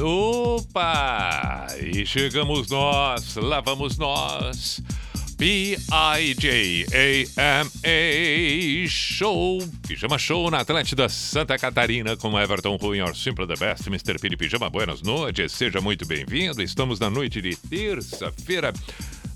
[0.00, 1.66] Opa!
[1.80, 4.82] E chegamos nós, lá vamos nós.
[5.38, 5.78] P-I-J-A-M-A
[8.88, 14.18] Show, Pijama Show na Atlântida Santa Catarina com Everton Ruin, or Simple the Best, Mr.
[14.18, 16.60] Piri Pijama, buenas noites, seja muito bem-vindo.
[16.60, 18.72] Estamos na noite de terça-feira,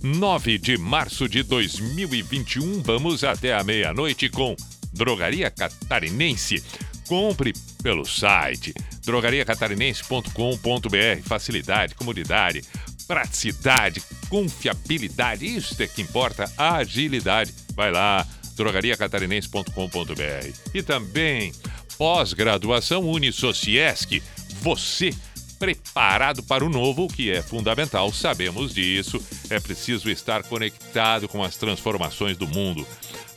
[0.03, 2.83] 9 de março de 2021.
[2.83, 4.57] Vamos até a meia-noite com
[4.93, 6.65] Drogaria Catarinense.
[7.13, 8.73] Compre pelo site
[9.05, 11.23] drogariacatarinense.com.br.
[11.23, 12.65] Facilidade, comodidade,
[13.07, 17.53] praticidade, confiabilidade, isso é que importa, agilidade.
[17.75, 20.53] Vai lá, drogariacatarinense.com.br.
[20.73, 21.53] E também
[21.99, 24.23] pós-graduação Unisociesc.
[24.63, 25.15] Você
[25.59, 29.23] preparado para o novo, que é fundamental, sabemos disso.
[29.51, 32.87] É preciso estar conectado com as transformações do mundo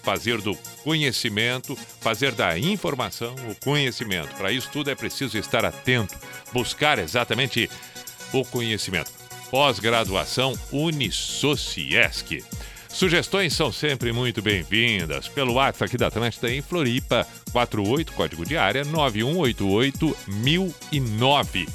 [0.06, 4.34] fazer do conhecimento, fazer da informação o conhecimento.
[4.36, 6.16] Para isso tudo é preciso estar atento,
[6.54, 7.70] buscar exatamente
[8.32, 9.12] o conhecimento.
[9.50, 12.44] Pós-graduação Unisociesc.
[12.88, 15.28] Sugestões são sempre muito bem-vindas.
[15.28, 21.68] Pelo WhatsApp aqui da Atlântida em Floripa, 48, código de área 9188 1009.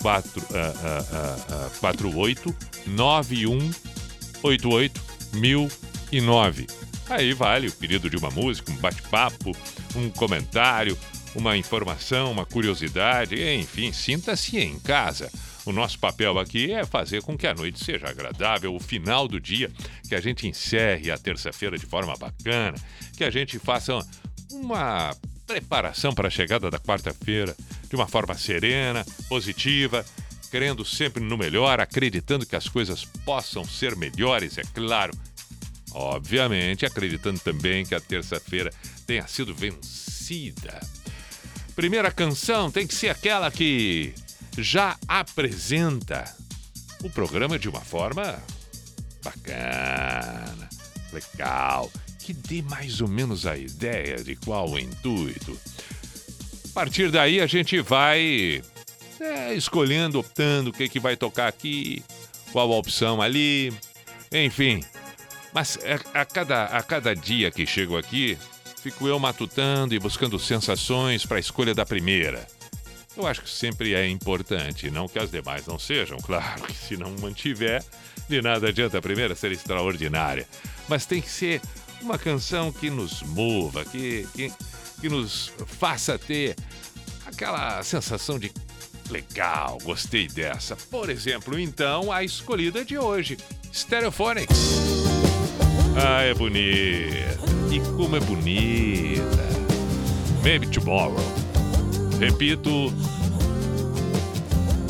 [0.00, 2.54] 4, uh, uh, uh, 48
[2.86, 5.00] 9188
[5.32, 6.83] 1009.
[7.08, 9.56] Aí vale o pedido de uma música, um bate-papo,
[9.94, 10.98] um comentário,
[11.34, 15.30] uma informação, uma curiosidade, enfim, sinta-se em casa.
[15.66, 19.40] O nosso papel aqui é fazer com que a noite seja agradável, o final do
[19.40, 19.70] dia,
[20.08, 22.76] que a gente encerre a terça-feira de forma bacana,
[23.16, 23.98] que a gente faça
[24.52, 25.14] uma
[25.46, 27.56] preparação para a chegada da quarta-feira
[27.88, 30.04] de uma forma serena, positiva,
[30.50, 35.12] crendo sempre no melhor, acreditando que as coisas possam ser melhores, é claro.
[35.94, 38.72] Obviamente, acreditando também que a terça-feira
[39.06, 40.80] tenha sido vencida.
[41.76, 44.12] Primeira canção tem que ser aquela que
[44.58, 46.24] já apresenta
[47.02, 48.42] o programa de uma forma
[49.22, 50.68] bacana,
[51.12, 55.58] legal, que dê mais ou menos a ideia de qual o intuito.
[56.70, 58.62] A partir daí a gente vai
[59.20, 62.02] é, escolhendo, optando o que, que vai tocar aqui,
[62.52, 63.72] qual a opção ali,
[64.32, 64.82] enfim.
[65.54, 65.78] Mas
[66.12, 68.36] a, a cada, a cada dia que chego aqui,
[68.82, 72.44] fico eu matutando e buscando sensações para a escolha da primeira.
[73.16, 76.96] Eu acho que sempre é importante, não que as demais não sejam, claro que se
[76.96, 77.84] não mantiver,
[78.28, 80.48] de nada adianta a primeira ser extraordinária.
[80.88, 81.62] Mas tem que ser
[82.02, 84.52] uma canção que nos mova, que, que,
[85.00, 86.56] que nos faça ter
[87.24, 88.52] aquela sensação de
[89.08, 90.74] legal, gostei dessa.
[90.74, 93.38] Por exemplo, então, a escolhida de hoje,
[93.72, 95.23] Stereophonics.
[95.96, 97.38] Ah, é bonita.
[97.70, 99.44] E como é bonita.
[100.42, 101.16] Maybe Tomorrow.
[102.20, 102.92] Repito,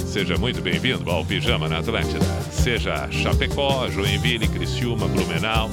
[0.04, 2.24] seja muito bem-vindo ao Pijama na Atlântida.
[2.52, 5.70] Seja Chapecó, Joinville, Criciúma, Blumenau,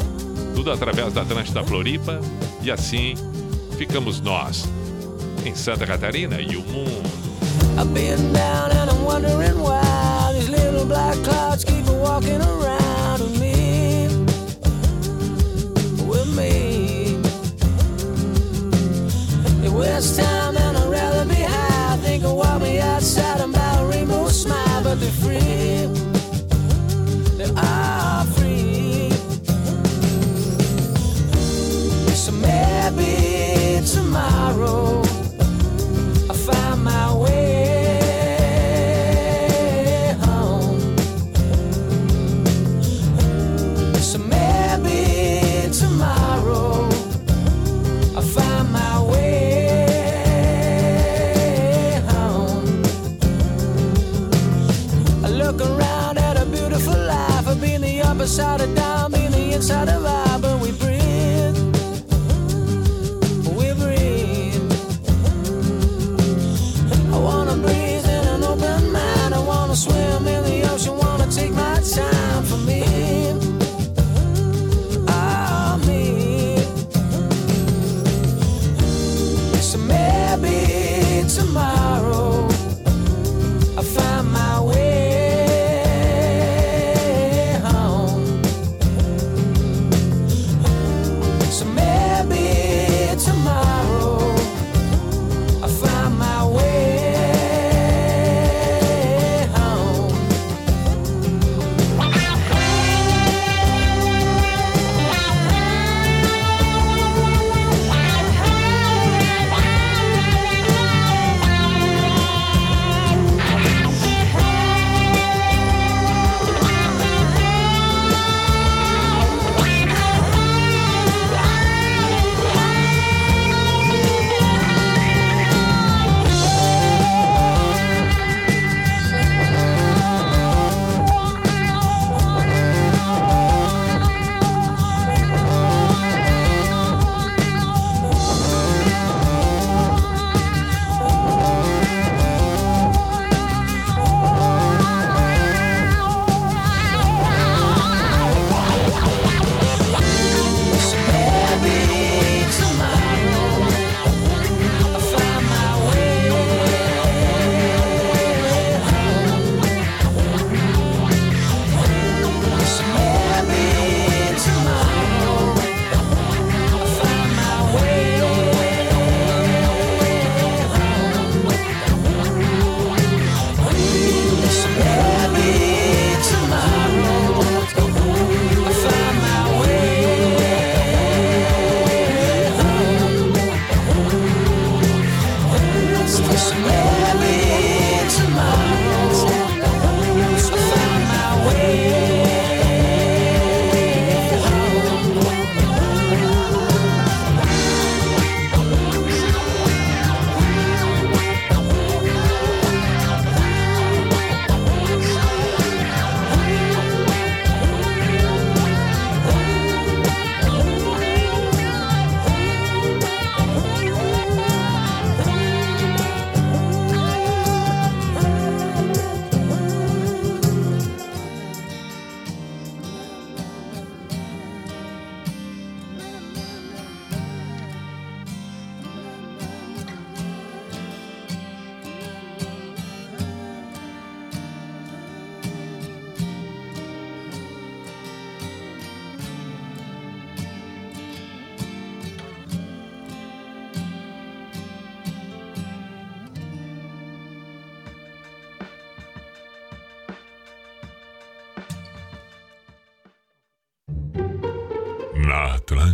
[0.56, 2.20] tudo através da Atlântida Floripa.
[2.62, 3.16] E assim
[3.78, 4.66] ficamos nós,
[5.46, 7.10] em Santa Catarina e o mundo.
[7.78, 12.71] I've been down and I'm wondering why these little black clouds keep walking around
[20.02, 21.96] Was time and I'd rather be high.
[21.98, 25.86] Think of walk outside and buy a rainbow smile, but they're free.
[27.38, 29.12] They are free.
[32.16, 35.01] So maybe tomorrow
[58.32, 60.21] been the upside of down, been the inside of I,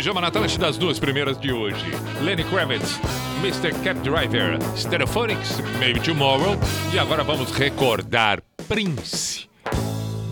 [0.00, 1.84] Pijama na Atlântida das duas primeiras de hoje.
[2.22, 2.98] Lenny Kravitz,
[3.42, 3.70] Mr.
[3.84, 6.56] Cap Driver, Stereophonics, Maybe Tomorrow.
[6.94, 9.46] E agora vamos recordar Prince,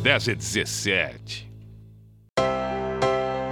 [0.03, 1.51] 10 e 17.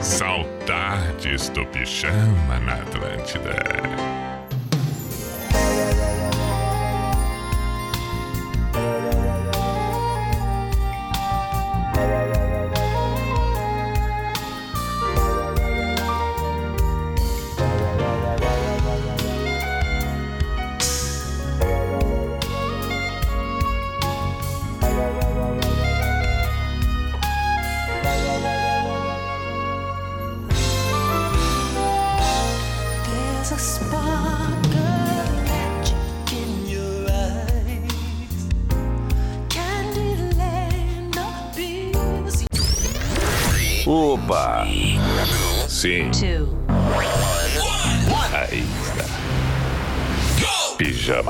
[0.00, 4.25] Saudades do Pijama na Atlântida.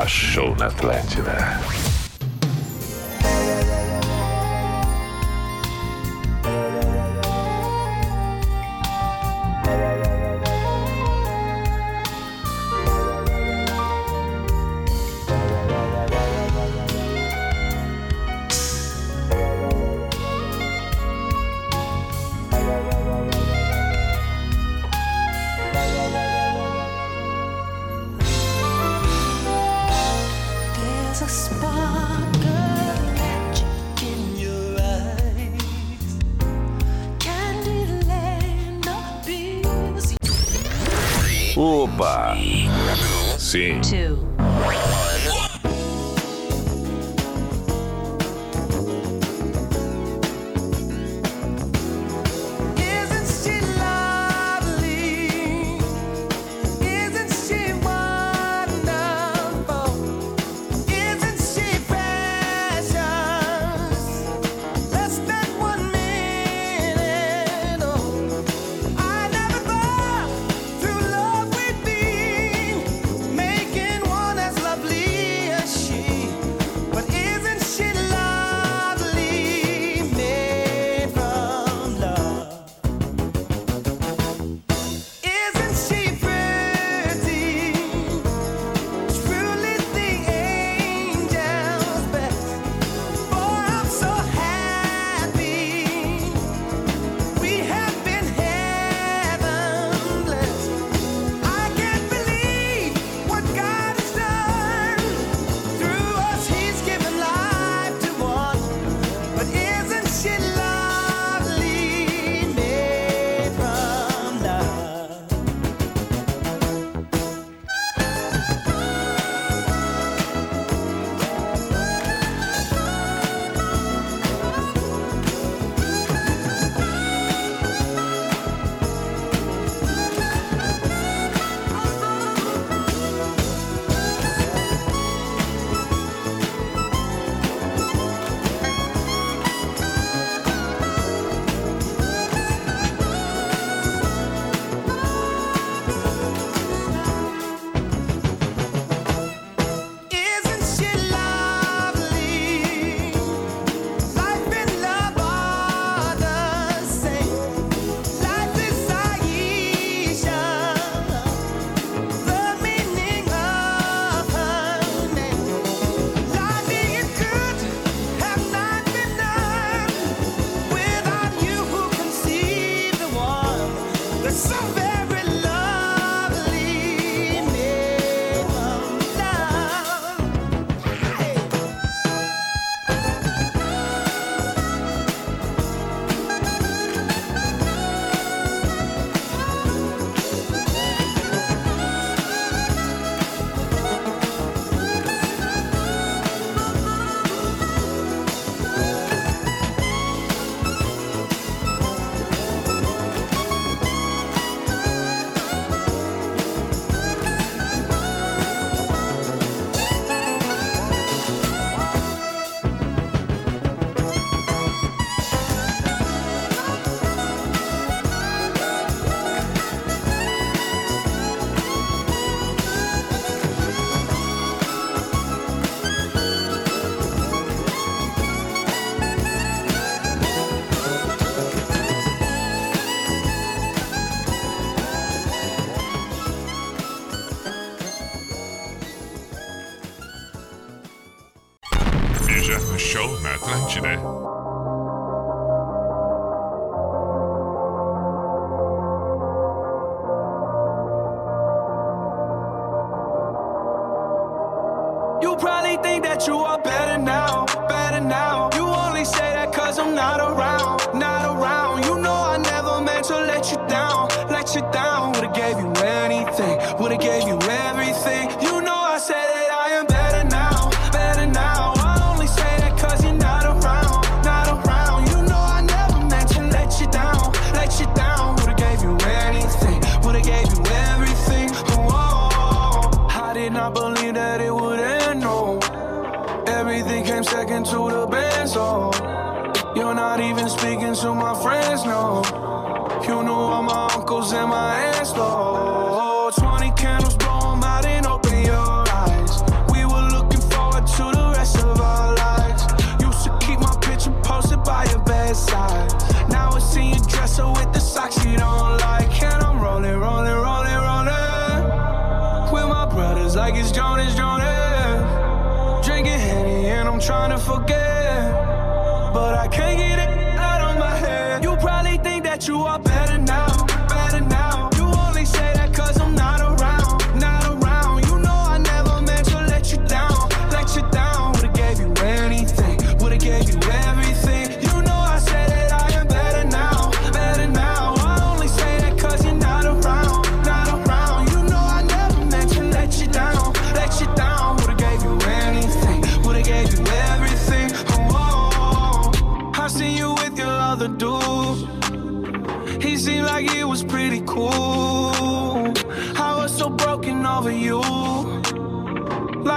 [0.06, 1.65] a Шел на Атлантида.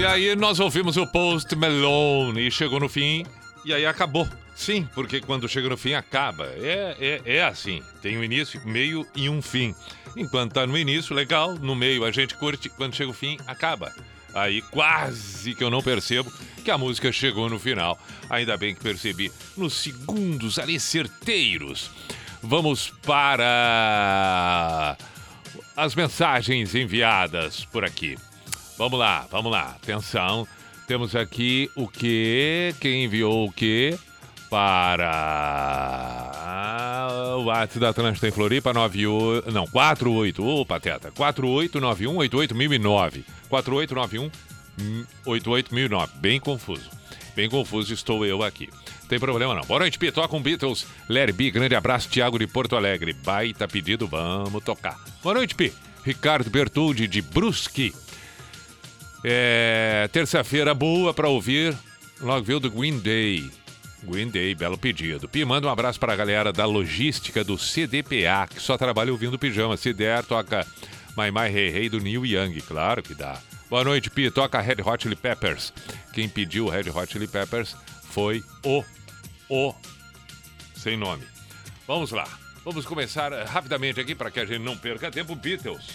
[0.00, 3.26] E aí nós ouvimos o Post Malone e chegou no fim
[3.66, 4.26] e aí acabou.
[4.56, 6.46] Sim, porque quando chega no fim acaba.
[6.56, 7.82] É, é, é assim.
[8.00, 9.74] Tem um início, meio e um fim.
[10.16, 11.54] Enquanto tá no início, legal.
[11.56, 12.70] No meio a gente curte.
[12.70, 13.92] Quando chega o fim, acaba.
[14.32, 16.32] Aí quase que eu não percebo
[16.64, 17.98] que a música chegou no final.
[18.30, 21.90] Ainda bem que percebi nos segundos ali certeiros.
[22.42, 24.96] Vamos para
[25.76, 28.16] as mensagens enviadas por aqui.
[28.80, 29.76] Vamos lá, vamos lá.
[29.76, 30.48] Atenção.
[30.86, 32.74] Temos aqui o que?
[32.80, 33.94] Quem enviou o que?
[34.48, 34.96] Para
[37.36, 43.22] o WhatsApp da Atlântida em Floripa, 98, não, 48, ô pateta, 4891-88009.
[43.50, 46.08] 4891-88009.
[46.14, 46.88] Bem confuso.
[47.36, 48.70] Bem confuso estou eu aqui.
[49.10, 49.64] Tem problema não.
[49.64, 50.10] Boa noite, Pi.
[50.10, 50.86] Toca um Beatles.
[51.06, 51.50] Larry B.
[51.50, 53.12] Grande abraço, Thiago de Porto Alegre.
[53.12, 54.98] Baita pedido, vamos tocar.
[55.22, 55.70] Boa noite, Pi.
[56.02, 57.92] Ricardo Bertoldi de Brusque.
[59.22, 61.76] É, terça-feira boa para ouvir
[62.20, 63.50] Logville do Green Day.
[64.02, 65.28] Green Day, belo pedido.
[65.28, 69.38] Pi, manda um abraço para a galera da logística do CDPA, que só trabalha ouvindo
[69.38, 69.76] pijama.
[69.76, 70.66] Se der, toca
[71.16, 73.38] My My Hey Hey do Neil Young, claro que dá.
[73.68, 74.30] Boa noite, Pi.
[74.30, 75.72] Toca Red Hot Chili Peppers.
[76.12, 78.82] Quem pediu Red Hot Chili Peppers foi o.
[79.48, 79.74] O.
[80.74, 81.24] Sem nome.
[81.86, 82.26] Vamos lá.
[82.64, 85.36] Vamos começar eh, rapidamente aqui para que a gente não perca tempo.
[85.36, 85.90] Beatles.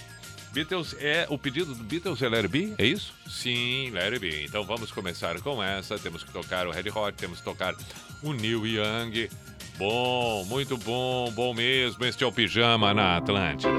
[0.56, 1.28] Beatles é.
[1.30, 2.74] O pedido do Beatles é Let It Be?
[2.78, 3.14] É isso?
[3.28, 4.46] Sim, Let It Be.
[4.46, 6.00] Então vamos começar com essa.
[6.00, 7.76] Temos que tocar o Red Hot, temos que tocar
[8.24, 9.30] o Neil Young.
[9.78, 12.06] Bom, muito bom, bom mesmo.
[12.06, 13.70] Este é o Pijama na Atlântida.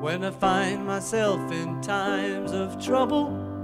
[0.00, 3.45] When I find myself in times of trouble,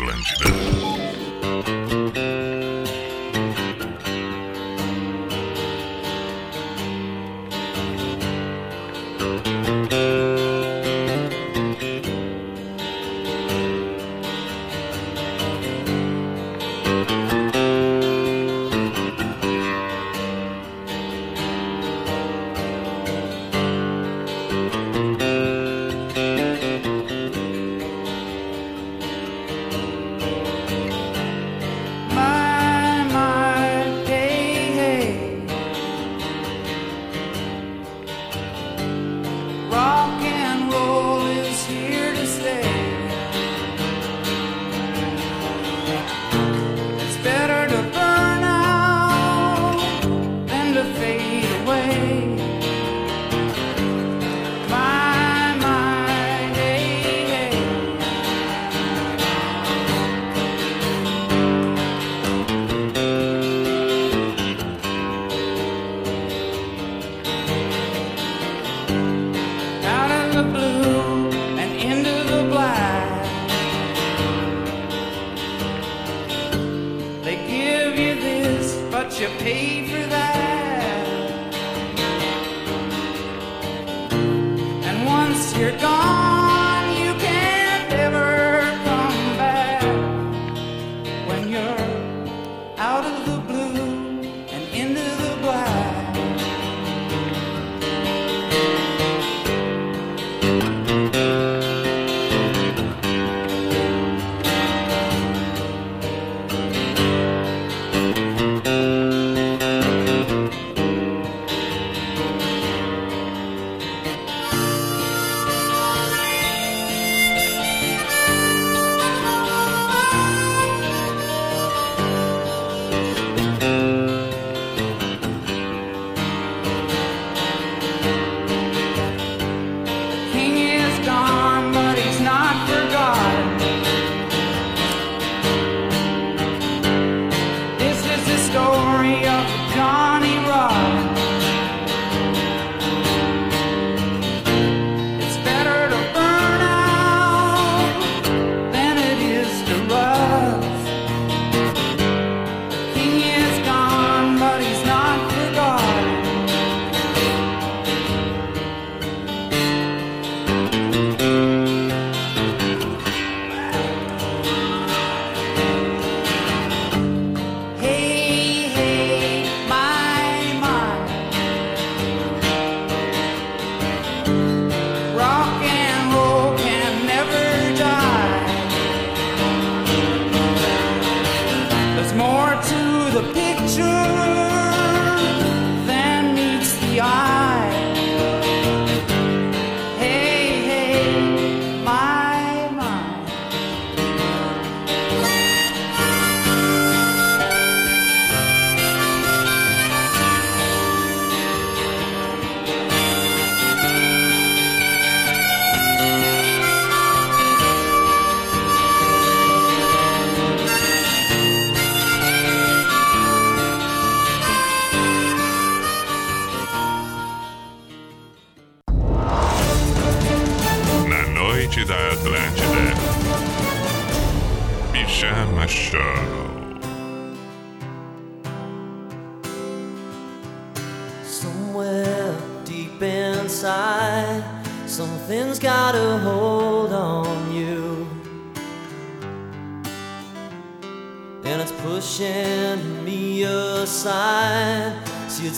[0.00, 1.09] Atlântida.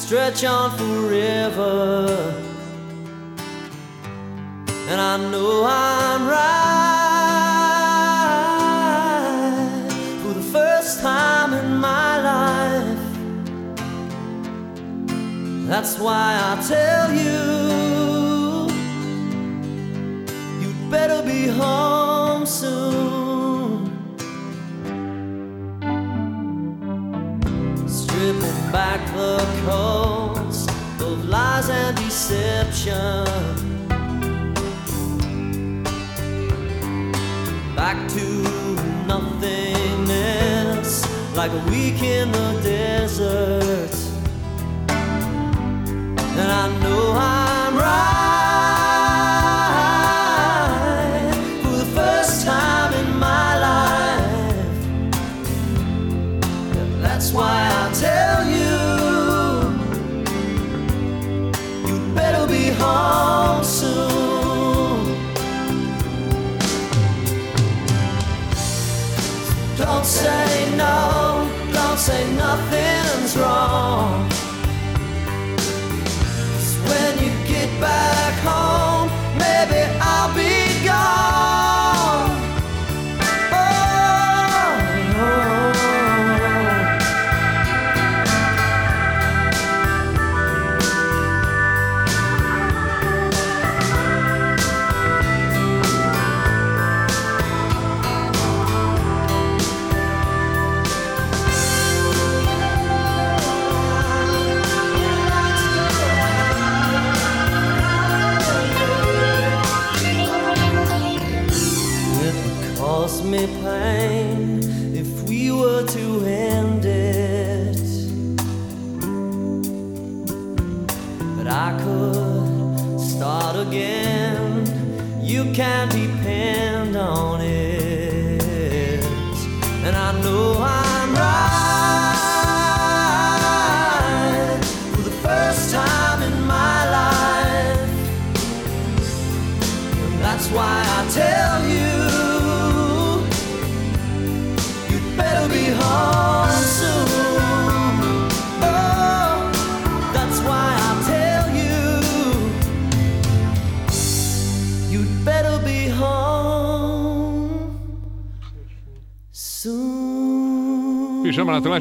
[0.03, 1.02] stretch on for.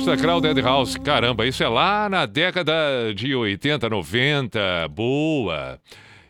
[0.01, 0.95] Art Sacral Dead House.
[0.97, 2.73] Caramba, isso é lá na década
[3.13, 4.87] de 80, 90.
[4.89, 5.79] Boa.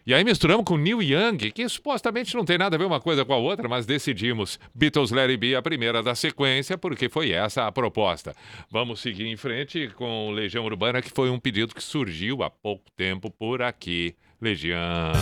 [0.05, 3.23] E aí misturamos com Neil Young, que supostamente não tem nada a ver uma coisa
[3.23, 7.65] com a outra, mas decidimos Beatles Larry B a primeira da sequência, porque foi essa
[7.65, 8.35] a proposta.
[8.69, 12.83] Vamos seguir em frente com Legião Urbana, que foi um pedido que surgiu há pouco
[12.97, 14.15] tempo por aqui.
[14.41, 15.13] Legião.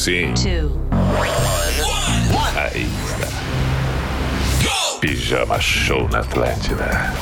[0.00, 0.32] Sim.
[2.56, 3.28] Aí está.
[4.98, 7.12] Pijama Show na Atlântida.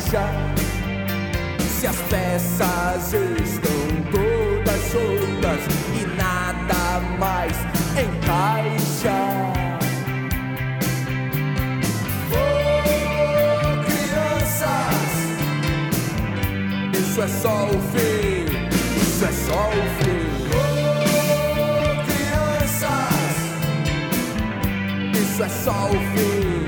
[0.00, 3.72] Se as peças estão
[4.12, 5.60] todas soltas
[5.94, 7.56] e nada mais
[7.92, 9.18] encaixa.
[12.30, 12.84] Oh,
[13.86, 15.10] crianças,
[17.00, 18.44] isso é só o fim,
[19.00, 20.26] isso é só o fim.
[20.52, 20.74] Oh,
[22.04, 23.36] crianças.
[25.14, 26.66] Isso é só o fim,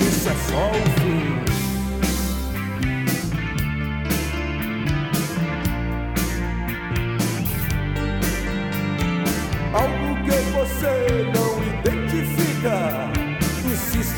[0.00, 1.49] isso é só o fim.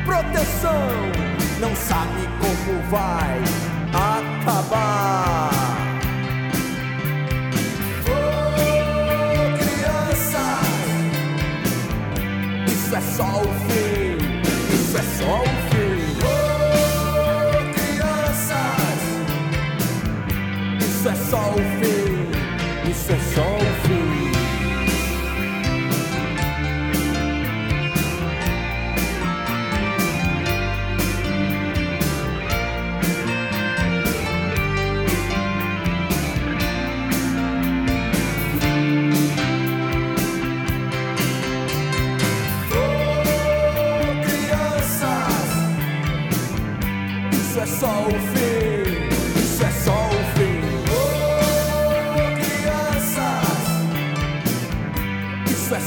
[0.05, 0.89] proteção,
[1.59, 3.41] não sabe como vai
[3.93, 5.51] acabar.
[8.07, 10.67] Oh, crianças,
[12.67, 14.17] isso é só o fim,
[14.73, 15.54] isso é só o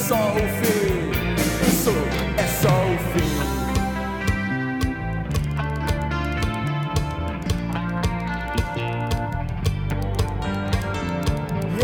[0.08, 1.10] só o fim,
[1.68, 1.92] isso
[2.38, 3.36] é só o fim.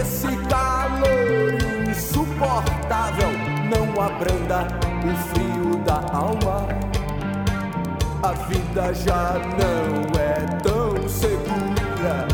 [0.01, 3.29] Esse calor insuportável
[3.69, 4.69] não abranda
[5.05, 6.67] o frio da alma.
[8.23, 12.34] A vida já não é tão segura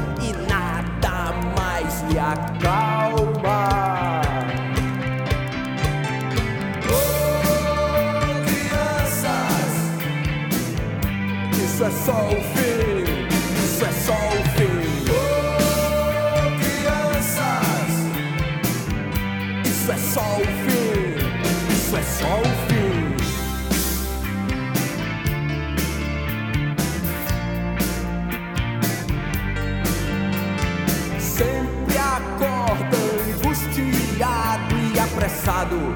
[35.41, 35.95] apressado,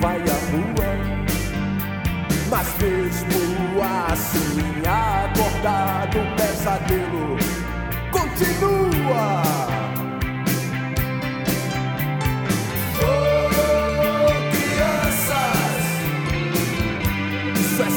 [0.00, 0.88] vai à rua.
[2.50, 7.36] Mas mesmo assim, acordado, o pesadelo
[8.10, 9.42] continua.
[13.00, 13.48] Oh,
[17.60, 17.90] isso é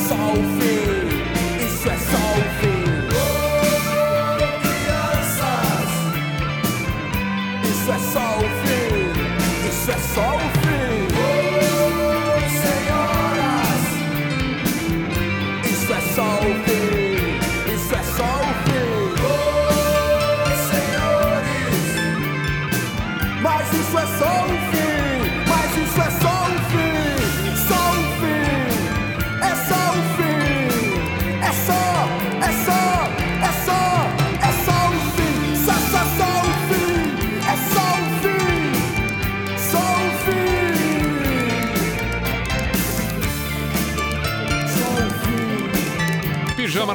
[10.03, 10.60] só o fim,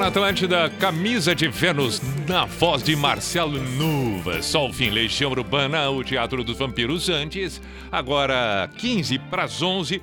[0.06, 4.40] na Atlântida, camisa de Vênus, na voz de Marcelo Nuva.
[4.72, 7.60] Fim, Legião Urbana, o Teatro dos Vampiros antes.
[7.90, 10.00] Agora, 15 para as 11.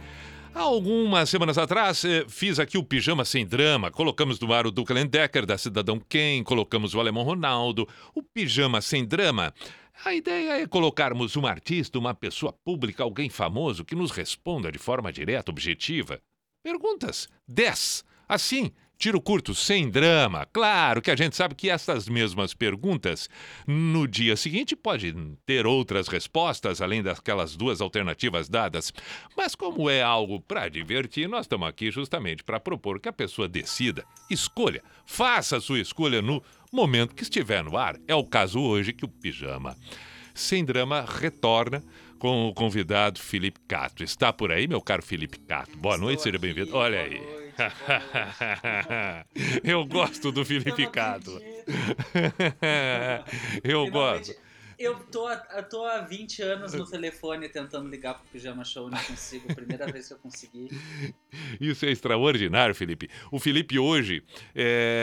[0.53, 3.89] Há algumas semanas atrás, eh, fiz aqui o Pijama Sem Drama.
[3.89, 6.43] Colocamos no ar o Lendecker, da Cidadão Quem.
[6.43, 7.87] Colocamos o Alemão Ronaldo.
[8.13, 9.53] O Pijama Sem Drama.
[10.03, 14.79] A ideia é colocarmos um artista, uma pessoa pública, alguém famoso que nos responda de
[14.79, 16.19] forma direta, objetiva.
[16.61, 18.03] Perguntas 10.
[18.27, 18.71] Assim,
[19.03, 20.47] tiro curto, sem drama.
[20.53, 23.29] Claro que a gente sabe que essas mesmas perguntas,
[23.67, 25.13] no dia seguinte, pode
[25.45, 28.93] ter outras respostas, além daquelas duas alternativas dadas.
[29.35, 33.45] Mas como é algo para divertir, nós estamos aqui justamente para propor que a pessoa
[33.45, 36.41] decida, escolha, faça a sua escolha no
[36.71, 37.97] momento que estiver no ar.
[38.07, 39.75] É o caso hoje que o Pijama
[40.33, 41.83] Sem Drama retorna
[42.17, 44.01] com o convidado Felipe Cato.
[44.01, 45.77] Está por aí, meu caro Felipe Cato?
[45.77, 46.73] Boa noite, seja bem-vindo.
[46.73, 47.42] Olha aí.
[49.63, 51.39] Eu gosto do Felipe Cato.
[53.63, 54.33] Eu gosto.
[54.77, 58.89] Eu tô, há- eu tô há 20 anos no telefone tentando ligar pro Pijama Show
[58.89, 59.53] e não consigo.
[59.53, 60.69] Primeira vez que eu consegui.
[61.61, 63.09] Isso é extraordinário, Felipe.
[63.31, 64.23] O Felipe hoje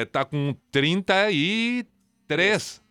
[0.04, 2.82] está com 33.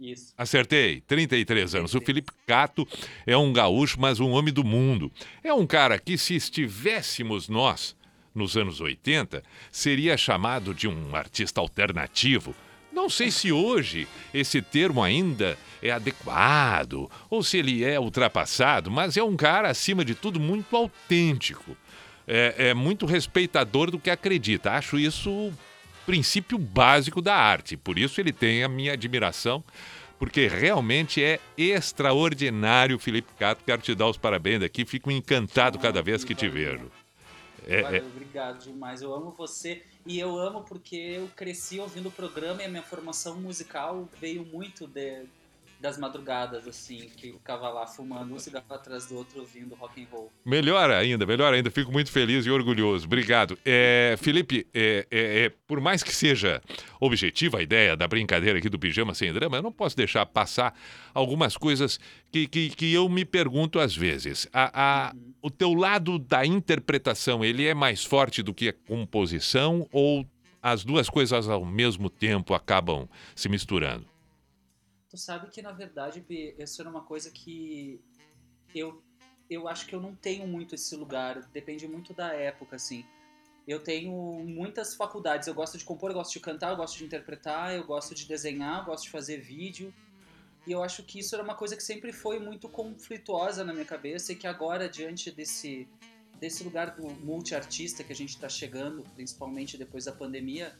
[0.00, 0.32] Isso.
[0.38, 1.92] Acertei, 33 anos.
[1.94, 2.86] O Felipe Cato
[3.26, 5.10] é um gaúcho, mas um homem do mundo.
[5.42, 7.96] É um cara que, se estivéssemos nós
[8.34, 12.54] nos anos 80, seria chamado de um artista alternativo.
[12.92, 19.16] Não sei se hoje esse termo ainda é adequado ou se ele é ultrapassado, mas
[19.16, 21.76] é um cara, acima de tudo, muito autêntico.
[22.26, 24.72] É, é muito respeitador do que acredita.
[24.72, 25.54] Acho isso o
[26.04, 27.76] princípio básico da arte.
[27.76, 29.62] Por isso ele tem a minha admiração,
[30.18, 33.62] porque realmente é extraordinário, Felipe Cato.
[33.64, 34.84] Quero te dar os parabéns aqui.
[34.84, 36.90] Fico encantado cada vez que te vejo.
[37.68, 39.02] É, Valeu, é, obrigado demais.
[39.02, 42.82] Eu amo você e eu amo porque eu cresci ouvindo o programa e a minha
[42.82, 45.26] formação musical veio muito de-
[45.80, 50.02] das madrugadas, assim, que eu ficava lá fumando um cigarro atrás do outro ouvindo rock
[50.02, 50.32] and roll.
[50.44, 51.70] Melhor ainda, melhor ainda.
[51.70, 53.06] Fico muito feliz e orgulhoso.
[53.06, 53.56] Obrigado.
[53.64, 56.60] É, Felipe, é, é, é, por mais que seja
[57.00, 60.74] objetiva a ideia da brincadeira aqui do Pijama Sem Drama, eu não posso deixar passar
[61.14, 62.00] algumas coisas
[62.32, 64.48] que, que, que eu me pergunto às vezes.
[64.52, 69.86] A, a- o teu lado da interpretação, ele é mais forte do que a composição
[69.92, 70.26] ou
[70.60, 74.04] as duas coisas ao mesmo tempo acabam se misturando?
[75.08, 76.24] Tu sabe que, na verdade,
[76.58, 78.00] isso era uma coisa que
[78.74, 79.02] eu,
[79.48, 81.42] eu acho que eu não tenho muito esse lugar.
[81.52, 83.04] Depende muito da época, assim.
[83.66, 84.12] Eu tenho
[84.44, 85.48] muitas faculdades.
[85.48, 88.26] Eu gosto de compor, eu gosto de cantar, eu gosto de interpretar, eu gosto de
[88.26, 89.92] desenhar, eu gosto de fazer vídeo.
[90.66, 93.86] E eu acho que isso era uma coisa que sempre foi muito conflituosa na minha
[93.86, 95.88] cabeça e que agora, diante desse,
[96.38, 100.78] desse lugar do multiartista que a gente está chegando, principalmente depois da pandemia,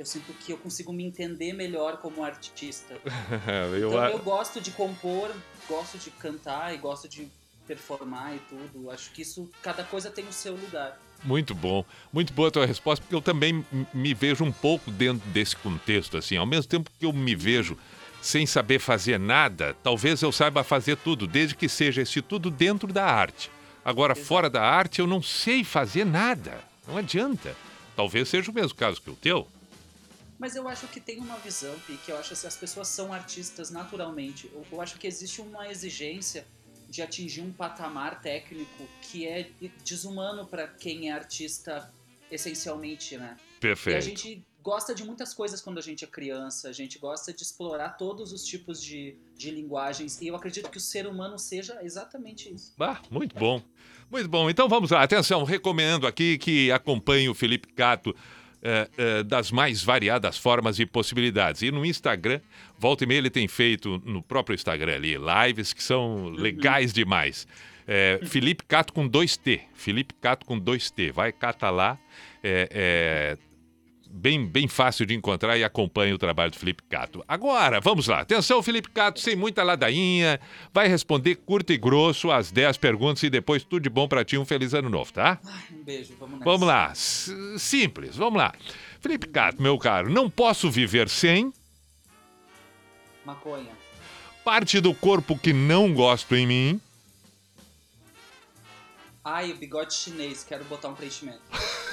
[0.00, 2.94] eu sinto que eu consigo me entender melhor como artista.
[3.78, 5.30] eu, Então eu gosto de compor,
[5.68, 7.28] gosto de cantar e gosto de
[7.66, 8.90] performar e tudo.
[8.90, 10.98] Acho que isso, cada coisa tem o seu lugar.
[11.22, 15.28] Muito bom, muito boa a tua resposta, porque eu também me vejo um pouco dentro
[15.28, 17.76] desse contexto, assim, ao mesmo tempo que eu me vejo
[18.22, 22.90] sem saber fazer nada, talvez eu saiba fazer tudo, desde que seja esse tudo dentro
[22.90, 23.50] da arte.
[23.84, 27.54] Agora, fora da arte, eu não sei fazer nada, não adianta.
[27.94, 29.46] Talvez seja o mesmo caso que o teu.
[30.40, 33.12] Mas eu acho que tem uma visão, Pi, que eu acho que as pessoas são
[33.12, 34.50] artistas naturalmente.
[34.54, 36.46] Eu, eu acho que existe uma exigência
[36.88, 39.50] de atingir um patamar técnico que é
[39.84, 41.92] desumano para quem é artista
[42.30, 43.36] essencialmente, né?
[43.60, 43.94] Perfeito.
[43.94, 47.34] E a gente gosta de muitas coisas quando a gente é criança, a gente gosta
[47.34, 51.38] de explorar todos os tipos de, de linguagens, e eu acredito que o ser humano
[51.38, 52.72] seja exatamente isso.
[52.80, 53.62] Ah, muito bom.
[54.10, 54.48] Muito bom.
[54.48, 55.02] Então vamos lá.
[55.02, 58.14] Atenção, recomendo aqui que acompanhe o Felipe Cato
[58.62, 61.62] eh, eh, das mais variadas formas e possibilidades.
[61.62, 62.40] E no Instagram,
[62.78, 67.46] volta e meia, ele tem feito no próprio Instagram ali lives que são legais demais.
[67.86, 69.62] É, Felipe Cato com dois T.
[69.74, 71.10] Felipe Cato com dois T.
[71.10, 71.98] Vai, cata lá.
[72.42, 73.38] É, é,
[74.10, 77.24] bem, bem fácil de encontrar e acompanhe o trabalho do Felipe Cato.
[77.26, 78.20] Agora, vamos lá.
[78.20, 80.40] Atenção, Felipe Cato, sem muita ladainha.
[80.72, 84.36] Vai responder curto e grosso as 10 perguntas e depois tudo de bom pra ti.
[84.36, 85.38] Um feliz ano novo, tá?
[85.72, 86.44] Um beijo, vamos nessa.
[86.44, 86.92] Vamos lá.
[87.58, 88.52] Simples, vamos lá.
[89.00, 91.52] Felipe Cato, meu caro, não posso viver sem
[93.24, 93.70] Maconha.
[94.44, 96.80] Parte do corpo que não gosto em mim.
[99.22, 101.42] Ai, o bigode chinês, quero botar um preenchimento.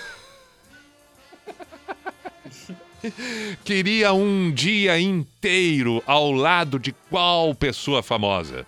[3.64, 8.66] Queria um dia inteiro ao lado de qual pessoa famosa?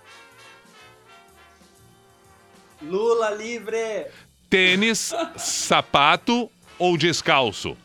[2.82, 4.08] Lula livre!
[4.50, 7.78] Tênis, sapato ou descalço?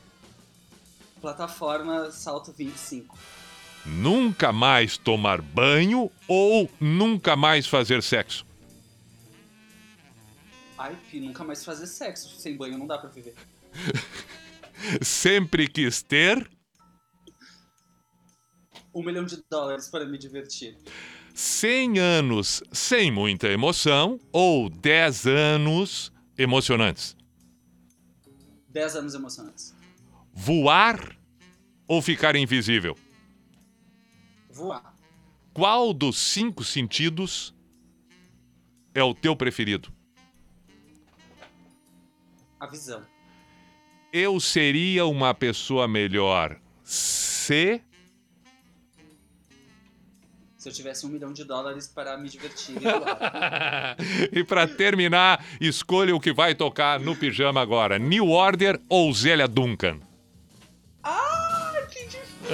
[1.21, 3.17] Plataforma Salto 25.
[3.87, 8.47] Nunca mais tomar banho ou nunca mais fazer sexo?
[10.79, 12.39] Ai, Pi, nunca mais fazer sexo.
[12.39, 13.35] Sem banho não dá pra viver.
[15.03, 16.51] Sempre quis ter
[18.95, 20.79] Um milhão de dólares para me divertir.
[21.35, 27.17] 100 anos sem muita emoção ou 10 anos emocionantes?
[28.69, 29.75] Dez anos emocionantes.
[30.33, 31.17] Voar
[31.87, 32.97] ou ficar invisível?
[34.51, 34.95] Voar.
[35.53, 37.55] Qual dos cinco sentidos
[38.93, 39.93] é o teu preferido?
[42.59, 43.05] A visão.
[44.17, 47.81] Eu seria uma pessoa melhor se.
[50.57, 52.77] Se eu tivesse um milhão de dólares para me divertir.
[54.33, 59.49] e pra terminar, escolha o que vai tocar no pijama agora: New Order ou Zélia
[59.49, 59.99] Duncan?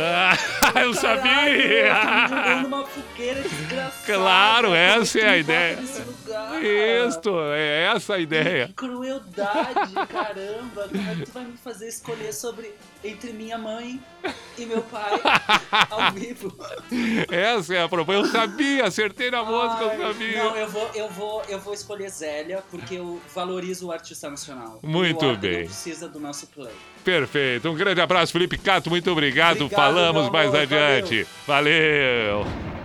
[0.01, 0.37] Ah,
[0.81, 2.29] eu Caralho, sabia!
[2.29, 3.93] jogando numa fogueira desgraçada.
[4.07, 5.79] Claro, essa é a ideia.
[7.09, 8.69] Isto, é essa a ideia.
[8.69, 10.89] Que crueldade, caramba.
[10.89, 14.01] Como é que tu vai me fazer escolher sobre entre minha mãe
[14.57, 15.21] e meu pai
[15.91, 16.57] ao vivo?
[17.31, 18.21] Essa é a proposta.
[18.21, 20.45] Eu sabia, acertei na música, eu sabia.
[20.45, 24.79] Não, eu vou, eu, vou, eu vou escolher Zélia porque eu valorizo o artista nacional.
[24.83, 25.61] Muito bem.
[25.61, 26.75] Não precisa do nosso play.
[27.05, 27.71] Perfeito.
[27.71, 28.91] Um grande abraço, Felipe Cato.
[28.91, 29.65] Muito obrigado.
[29.65, 31.27] Obrigado, Falamos mais adiante.
[31.47, 32.45] Valeu.
[32.45, 32.80] Muitas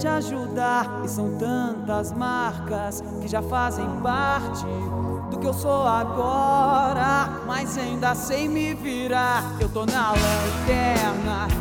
[0.00, 1.02] te ajudar.
[1.04, 4.64] E são tantas marcas que já fazem parte
[5.30, 9.44] do que eu sou agora, mas ainda sei me virar.
[9.60, 11.59] Eu tô na lanterna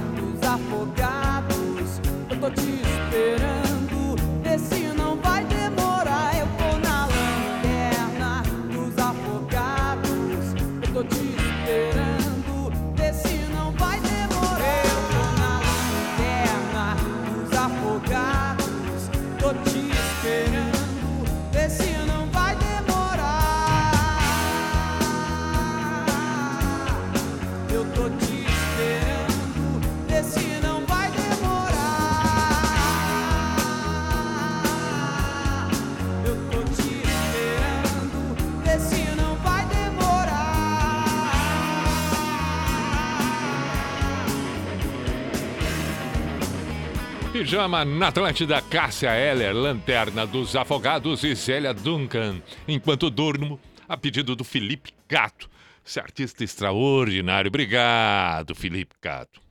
[47.50, 52.44] Pijama na Atlântida, Cássia Heller, Lanterna dos Afogados e Zélia Duncan.
[52.68, 55.50] Enquanto durmo, a pedido do Felipe Cato,
[55.84, 57.50] esse artista extraordinário.
[57.50, 59.42] Obrigado, Felipe Cato.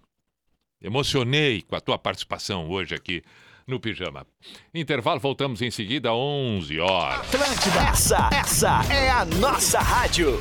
[0.80, 3.20] Emocionei com a tua participação hoje aqui
[3.66, 4.24] no Pijama.
[4.72, 7.34] Intervalo, voltamos em seguida, 11 horas.
[7.34, 10.40] Atlântida, essa, essa é a nossa rádio.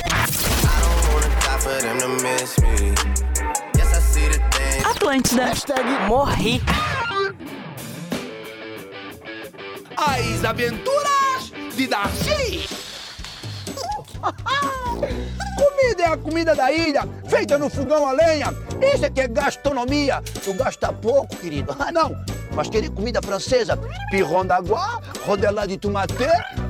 [4.83, 5.45] Atlântida.
[5.45, 6.61] Hashtag morri.
[9.97, 12.69] As aventuras de Darcy.
[15.91, 18.53] comida é a comida da ilha, feita no fogão a lenha.
[18.93, 20.21] Isso é que é gastronomia.
[20.43, 21.75] Tu gasta pouco, querido.
[21.79, 22.15] Ah, não.
[22.53, 23.77] Mas querer comida francesa,
[24.09, 26.13] pirron d'água, rodelade de tomate,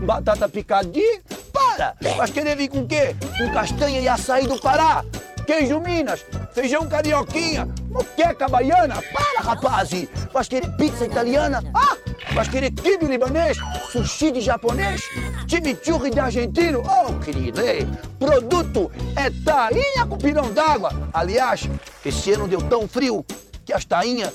[0.05, 1.21] batata picadinha,
[1.51, 1.95] Para!
[2.17, 3.15] Vai querer vir com o quê?
[3.37, 5.03] Com castanha e açaí do Pará?
[5.51, 9.03] Queijo Minas, feijão carioquinha, moqueca baiana?
[9.11, 9.89] Para, rapaz!
[10.31, 11.61] Vai querer pizza italiana?
[11.73, 11.97] Ah!
[12.33, 13.57] Vai querer kibe libanês?
[13.91, 15.01] Sushi de japonês?
[15.49, 16.81] Chimichurri de argentino?
[16.85, 17.85] Oh, querido, ei!
[18.17, 20.93] Produto é tainha com pirão d'água.
[21.11, 21.69] Aliás,
[22.05, 23.25] esse ano deu tão frio
[23.65, 24.31] que as tainhas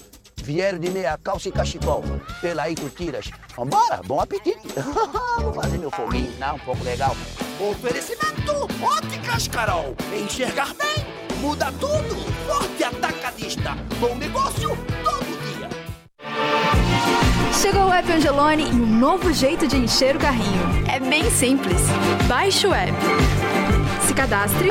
[0.47, 2.05] vieram de meia calça e cachecol.
[2.41, 3.29] Pela aí tiras.
[3.57, 4.69] Vambora, bom apetite.
[5.43, 6.53] Vou fazer meu foguinho, né?
[6.53, 7.17] Um pouco legal.
[7.59, 9.97] Oferecimento Óticas Carol.
[10.15, 11.05] Enxergar bem,
[11.41, 12.15] muda tudo.
[12.47, 13.77] Forte atacadista.
[13.99, 14.71] Bom negócio
[15.03, 15.69] todo dia.
[17.61, 20.85] Chegou o app Angelone e um novo jeito de encher o carrinho.
[20.89, 21.81] É bem simples.
[22.29, 22.93] Baixe o app.
[24.07, 24.69] Se cadastre.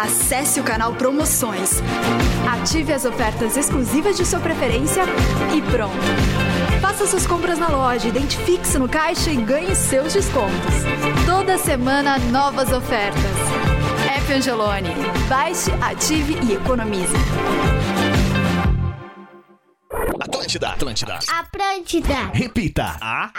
[0.00, 1.82] Acesse o canal Promoções.
[2.48, 5.02] Ative as ofertas exclusivas de sua preferência
[5.52, 5.96] e pronto.
[6.80, 10.84] Faça suas compras na loja, identifique-se no caixa e ganhe seus descontos.
[11.26, 13.24] Toda semana, novas ofertas.
[14.16, 14.90] App Angelone.
[15.28, 17.16] Baixe, ative e economize.
[20.20, 20.70] Atlântida.
[20.70, 21.18] Atlântida.
[21.28, 22.30] Atlântida.
[22.32, 22.96] Repita.
[23.00, 23.30] A.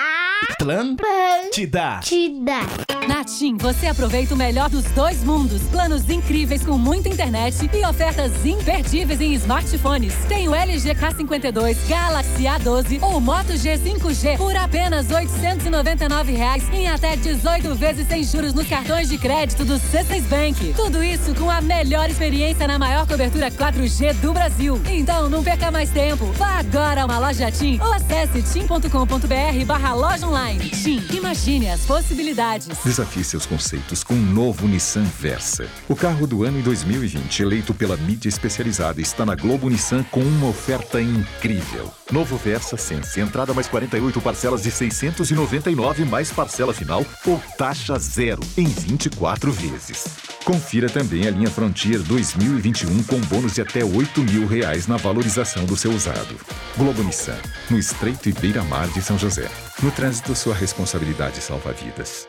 [0.49, 1.97] Atlântida.
[1.97, 2.61] Atlântida.
[3.05, 5.61] Na TIM, você aproveita o melhor dos dois mundos.
[5.63, 10.13] Planos incríveis com muita internet e ofertas imperdíveis em smartphones.
[10.29, 17.17] Tem o LG K52, Galaxy A12 ou Moto G5G por apenas 899 reais em até
[17.17, 20.73] 18 vezes sem juros nos cartões de crédito do C6 Bank.
[20.75, 24.79] Tudo isso com a melhor experiência na maior cobertura 4G do Brasil.
[24.87, 26.25] Então não perca mais tempo.
[26.33, 30.69] Vá agora uma loja TIM ou acesse tim.com.br barra loja online.
[30.69, 32.67] TIM, imagine as possibilidades.
[32.85, 35.67] Desafie seus conceitos com o novo Nissan Versa.
[35.87, 40.19] O carro do ano em 2020, eleito pela mídia especializada, está na Globo Nissan com
[40.19, 41.91] uma oferta incrível.
[42.11, 48.41] Novo Versa Sense, entrada mais 48 parcelas de 699 mais parcela final ou taxa zero
[48.55, 50.28] em 24 vezes.
[50.49, 55.63] Confira também a linha Frontier 2021 com bônus de até 8 mil reais na valorização
[55.63, 56.35] do seu usado.
[56.75, 57.37] Globo Nissan,
[57.69, 59.47] no Estreito e Beira-Mar de São José.
[59.83, 62.27] No trânsito, sua responsabilidade salva vidas.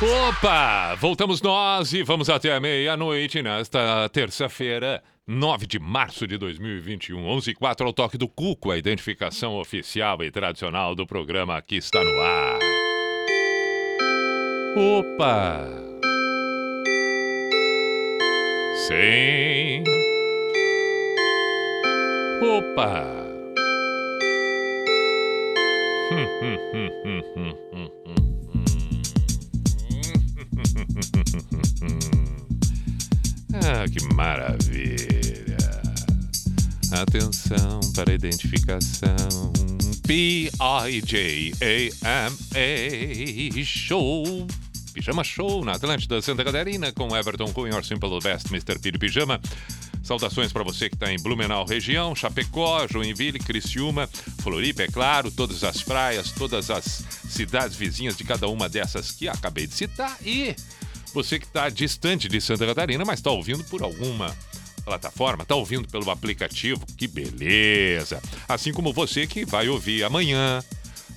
[0.00, 0.94] Opa!
[0.94, 7.50] Voltamos nós e vamos até a meia-noite nesta terça-feira, 9 de março de 2021, 11
[7.50, 12.02] e 4 ao toque do Cuco, a identificação oficial e tradicional do programa que está
[12.02, 12.58] no ar.
[14.74, 15.68] Opa!
[18.86, 19.84] Sim.
[22.40, 23.04] Opa!
[33.54, 35.56] Ah, que maravilha!
[36.92, 39.52] Atenção para a identificação.
[40.06, 40.44] P-I-J-A-M-A
[43.64, 44.46] Show.
[44.92, 48.78] Pijama Show na Atlântida Santa Catarina com Everton com Your Simple Best, Mr.
[48.78, 49.40] Piri Pijama.
[50.02, 54.08] Saudações para você que está em Blumenau região, Chapecó, Joinville, Criciúma,
[54.42, 59.28] Floripa, é claro, todas as praias, todas as cidades vizinhas de cada uma dessas que
[59.28, 60.56] acabei de citar e
[61.12, 64.36] você que está distante de Santa Catarina, mas está ouvindo por alguma
[64.84, 68.22] plataforma, está ouvindo pelo aplicativo, que beleza!
[68.48, 70.62] Assim como você que vai ouvir amanhã,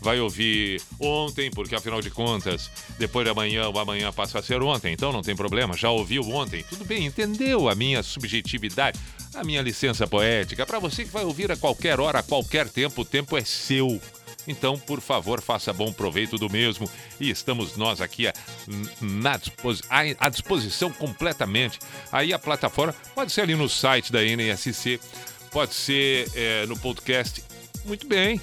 [0.01, 4.61] vai ouvir ontem, porque afinal de contas, depois de amanhã, o amanhã passa a ser
[4.61, 8.99] ontem, então não tem problema, já ouviu ontem, tudo bem, entendeu a minha subjetividade,
[9.33, 10.65] a minha licença poética.
[10.65, 14.01] Para você que vai ouvir a qualquer hora, a qualquer tempo, o tempo é seu.
[14.47, 16.89] Então, por favor, faça bom proveito do mesmo.
[17.19, 18.33] E estamos nós aqui à,
[18.99, 19.39] na
[20.19, 21.79] à disposição completamente.
[22.11, 24.99] Aí a plataforma pode ser ali no site da NSC,
[25.51, 27.43] pode ser é, no podcast.
[27.85, 28.39] Muito bem.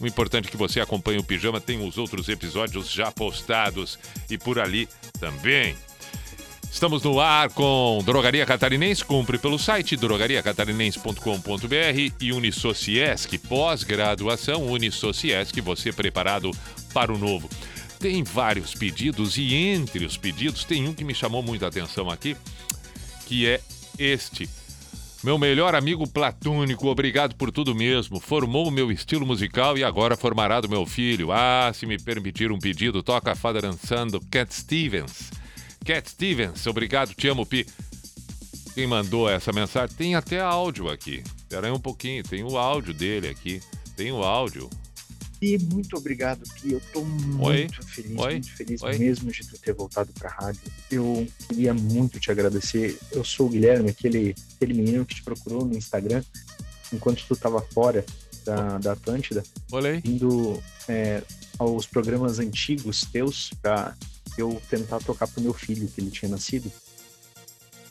[0.00, 3.98] O importante é que você acompanhe o Pijama, tem os outros episódios já postados
[4.30, 5.76] e por ali também.
[6.70, 15.92] Estamos no ar com Drogaria Catarinense, compre pelo site drogariacatarinense.com.br e Unisociesc, pós-graduação Unisociesc, você
[15.92, 16.52] preparado
[16.92, 17.48] para o novo.
[17.98, 22.36] Tem vários pedidos e entre os pedidos tem um que me chamou muita atenção aqui,
[23.26, 23.60] que é
[23.98, 24.48] este.
[25.24, 28.20] Meu melhor amigo platônico, obrigado por tudo mesmo.
[28.20, 31.32] Formou o meu estilo musical e agora formará do meu filho.
[31.32, 35.32] Ah, se me permitir um pedido, toca a fada dançando Cat Stevens.
[35.88, 37.66] Cat Stevens, obrigado, te amo, Pi.
[38.74, 41.24] Quem mandou essa mensagem tem até áudio aqui.
[41.34, 43.62] Espera aí um pouquinho, tem o áudio dele aqui.
[43.96, 44.68] Tem o áudio.
[45.40, 46.74] E muito obrigado, Pi.
[46.74, 47.68] Eu tô muito Oi?
[47.86, 48.32] feliz, Oi?
[48.34, 48.98] muito feliz Oi?
[48.98, 50.60] mesmo de tu ter voltado pra rádio.
[50.90, 52.98] Eu queria muito te agradecer.
[53.10, 56.22] Eu sou o Guilherme, aquele, aquele menino que te procurou no Instagram
[56.92, 58.04] enquanto tu tava fora
[58.44, 59.42] da, da Atlântida.
[59.72, 60.02] Olhei.
[60.04, 61.22] Indo é,
[61.58, 63.96] aos programas antigos teus pra
[64.40, 66.70] eu tentar tocar pro meu filho, que ele tinha nascido.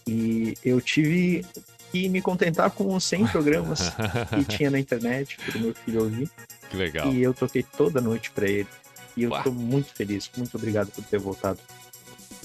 [0.08, 1.46] E eu tive
[1.92, 3.82] que me contentar com os 100 programas
[4.30, 6.30] que tinha na internet pro meu filho ouvir.
[6.70, 7.12] Que legal.
[7.12, 8.68] E eu toquei toda noite pra ele.
[9.16, 10.30] E eu tô muito feliz.
[10.38, 11.60] Muito obrigado por ter voltado.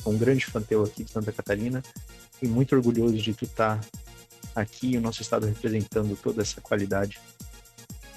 [0.03, 1.83] Sou um grande fã teu aqui de Santa Catarina
[2.41, 3.81] e muito orgulhoso de tu estar
[4.55, 7.21] aqui e o nosso estado representando toda essa qualidade.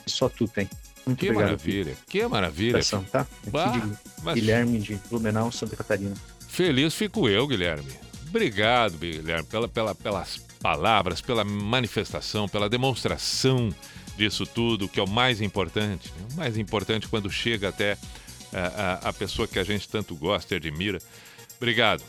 [0.04, 0.70] que Só tu tem.
[1.06, 1.46] Muito Que obrigado.
[1.52, 2.80] maravilha, que maravilha.
[3.12, 3.28] Tá?
[3.48, 6.16] Bah, de mas- Guilherme de Blumenau, Santa Catarina.
[6.48, 7.92] Feliz fico eu, Guilherme.
[8.28, 13.70] Obrigado, Guilherme, pela, pela- pelas palavras, pela manifestação, pela demonstração
[14.18, 16.12] disso tudo, que é o mais importante.
[16.20, 16.28] né?
[16.34, 17.98] O mais importante quando chega até
[18.52, 18.60] a,
[19.06, 21.00] a- a pessoa que a gente tanto gosta e admira.
[21.58, 22.04] Obrigado.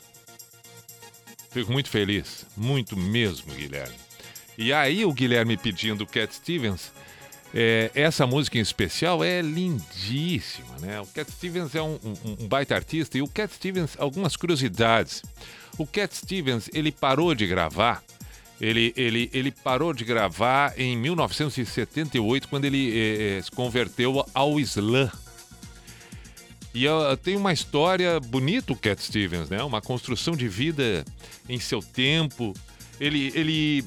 [1.51, 3.95] Fico muito feliz, muito mesmo, Guilherme.
[4.59, 6.93] E aí o Guilherme pedindo Cat Stevens,
[7.59, 11.01] é, essa música em especial é lindíssima, né?
[11.01, 15.23] O Cat Stevens é um, um- um baita artista e o Cat Stevens, algumas curiosidades.
[15.79, 18.03] O Cat Stevens, ele parou de gravar,
[18.61, 24.61] ele, ele, ele parou de gravar em 1978, quando ele eh, eh, se converteu ao
[24.61, 25.11] Islã.
[26.75, 29.63] E ah, tem uma história bonita o Cat Stevens, né?
[29.63, 31.07] Uma construção de vida
[31.49, 32.53] em seu tempo.
[33.01, 33.85] Ele, ele,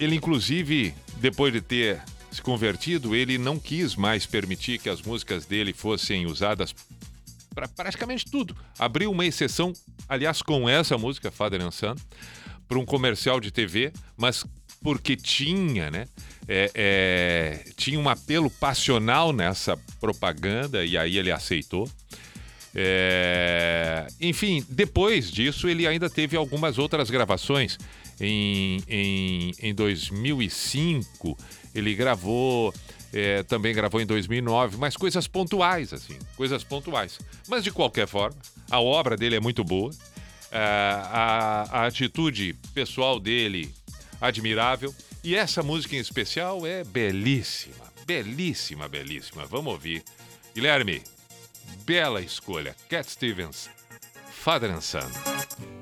[0.00, 2.02] ele inclusive, depois de ter
[2.32, 6.74] se convertido, ele não quis mais permitir que as músicas dele fossem usadas
[7.54, 8.56] para praticamente tudo.
[8.78, 9.72] Abriu uma exceção,
[10.08, 11.94] aliás, com essa música, Father and Son,
[12.66, 14.44] para um comercial de TV, mas
[14.82, 16.06] porque tinha, né?
[16.48, 21.88] é, é, tinha um apelo passional nessa propaganda e aí ele aceitou.
[22.74, 27.78] É, enfim, depois disso ele ainda teve algumas outras gravações.
[28.20, 31.36] Em, em, em 2005
[31.74, 32.72] ele gravou,
[33.12, 37.18] é, também gravou em 2009, mas coisas pontuais, assim, coisas pontuais.
[37.48, 38.36] Mas de qualquer forma,
[38.70, 39.90] a obra dele é muito boa,
[40.50, 43.72] é, a, a atitude pessoal dele
[44.20, 44.94] admirável
[45.24, 49.46] e essa música em especial é belíssima, belíssima, belíssima.
[49.46, 50.02] Vamos ouvir.
[50.54, 51.02] Guilherme,
[51.84, 52.74] bela escolha.
[52.88, 53.70] Cat Stevens,
[54.30, 55.81] Father and Son.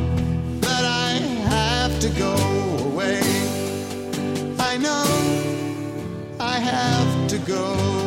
[7.31, 8.00] to go.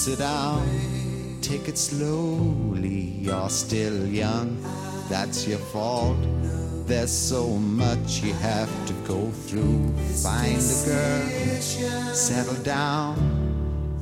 [0.00, 0.66] Sit down,
[1.42, 3.20] take it slowly.
[3.20, 4.56] You're still young,
[5.10, 6.16] that's your fault.
[6.86, 9.92] There's so much you have to go through.
[10.22, 13.18] Find a girl, settle down.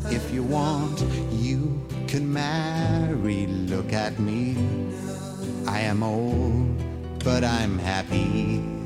[0.05, 3.49] If you want, you can marry.
[3.49, 4.57] Look at me.
[5.66, 6.78] I am old,
[7.24, 8.77] but I'm happy.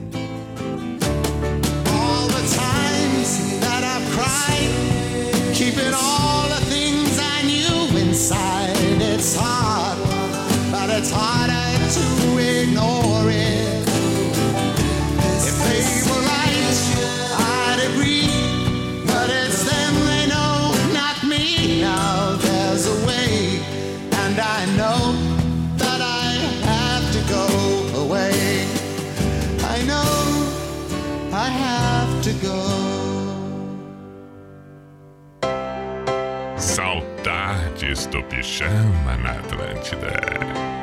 [11.02, 11.66] It's harder
[11.98, 13.88] to ignore it.
[15.48, 16.78] If they were right,
[17.66, 18.30] I'd agree.
[19.04, 21.80] But it's them they know, not me.
[21.80, 23.58] Now there's a way,
[24.22, 25.00] and I know
[25.82, 26.38] that I
[26.70, 27.46] have to go
[28.04, 28.68] away.
[29.74, 30.12] I know
[31.32, 32.60] I have to go.
[36.56, 40.81] Saudades do pijama na Atlântida.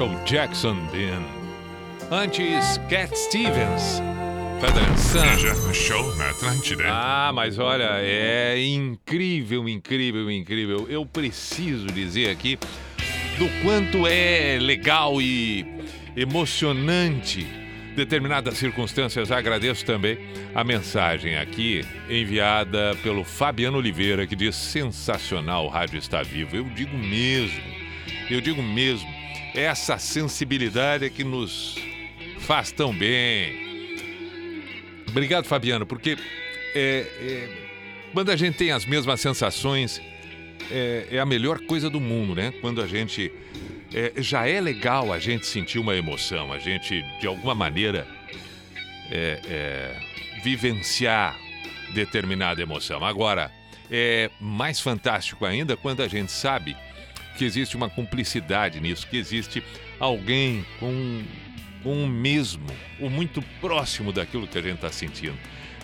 [0.00, 1.22] Michael Jackson Ben.
[2.10, 4.00] Antes, Cat Stevens.
[4.58, 5.74] Tá dançando.
[5.74, 6.84] Show na Atlântida.
[6.86, 10.86] Ah, mas olha, é incrível, incrível, incrível.
[10.88, 12.58] Eu preciso dizer aqui
[13.36, 15.66] do quanto é legal e
[16.16, 17.46] emocionante
[17.94, 19.30] determinadas circunstâncias.
[19.30, 20.18] Agradeço também
[20.54, 26.56] a mensagem aqui enviada pelo Fabiano Oliveira, que diz: sensacional, o rádio está vivo.
[26.56, 27.62] Eu digo mesmo,
[28.30, 29.19] eu digo mesmo,
[29.54, 31.76] essa sensibilidade é que nos
[32.40, 33.96] faz tão bem.
[35.08, 36.16] Obrigado, Fabiano, porque
[36.74, 37.48] é, é,
[38.12, 40.00] quando a gente tem as mesmas sensações,
[40.70, 42.52] é, é a melhor coisa do mundo, né?
[42.60, 43.32] Quando a gente.
[43.92, 48.06] é, já é legal a gente sentir uma emoção, a gente, de alguma maneira,
[49.10, 51.36] é, é, vivenciar
[51.92, 53.04] determinada emoção.
[53.04, 53.50] Agora,
[53.90, 56.76] é mais fantástico ainda quando a gente sabe
[57.36, 59.62] que existe uma cumplicidade nisso, que existe
[59.98, 61.22] alguém com,
[61.82, 62.66] com o mesmo,
[62.98, 65.38] ou muito próximo daquilo que a gente está sentindo.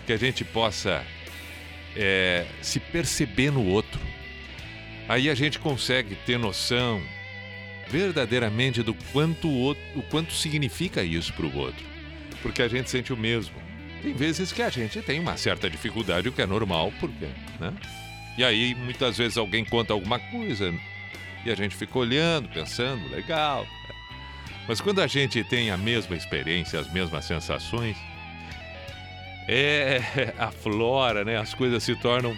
[0.05, 1.03] Que a gente possa
[1.95, 3.99] é, se perceber no outro.
[5.09, 7.01] Aí a gente consegue ter noção
[7.89, 11.85] verdadeiramente do quanto o, outro, o quanto significa isso para o outro.
[12.41, 13.55] Porque a gente sente o mesmo.
[14.01, 17.25] tem vezes que a gente tem uma certa dificuldade, o que é normal, porque,
[17.59, 17.73] né?
[18.37, 20.71] E aí, muitas vezes alguém conta alguma coisa
[21.47, 23.65] e a gente fica olhando, pensando, legal.
[24.67, 27.95] Mas quando a gente tem a mesma experiência, as mesmas sensações,
[29.47, 30.01] é
[30.37, 31.37] aflora, né?
[31.37, 32.35] As coisas se tornam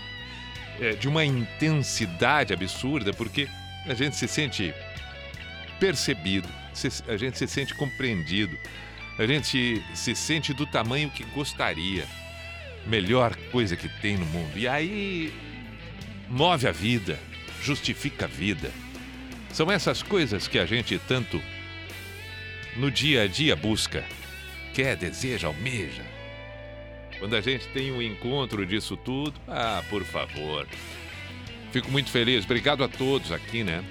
[0.79, 3.47] é, de uma intensidade absurda, porque
[3.87, 4.71] a gente se sente
[5.79, 6.47] percebido,
[7.07, 8.55] a gente se sente compreendido,
[9.17, 12.05] a gente se sente do tamanho que gostaria.
[12.85, 14.55] Melhor coisa que tem no mundo.
[14.55, 15.33] E aí
[16.29, 17.19] move a vida,
[17.61, 18.71] justifica a vida.
[19.51, 21.41] São essas coisas que a gente tanto
[22.77, 24.05] no dia a dia busca,
[24.73, 26.03] quer, deseja, almeja.
[27.19, 30.65] Quando a gente tem um encontro disso tudo, ah, por favor.
[31.71, 32.45] Fico muito feliz.
[32.45, 33.83] Obrigado a todos aqui, né?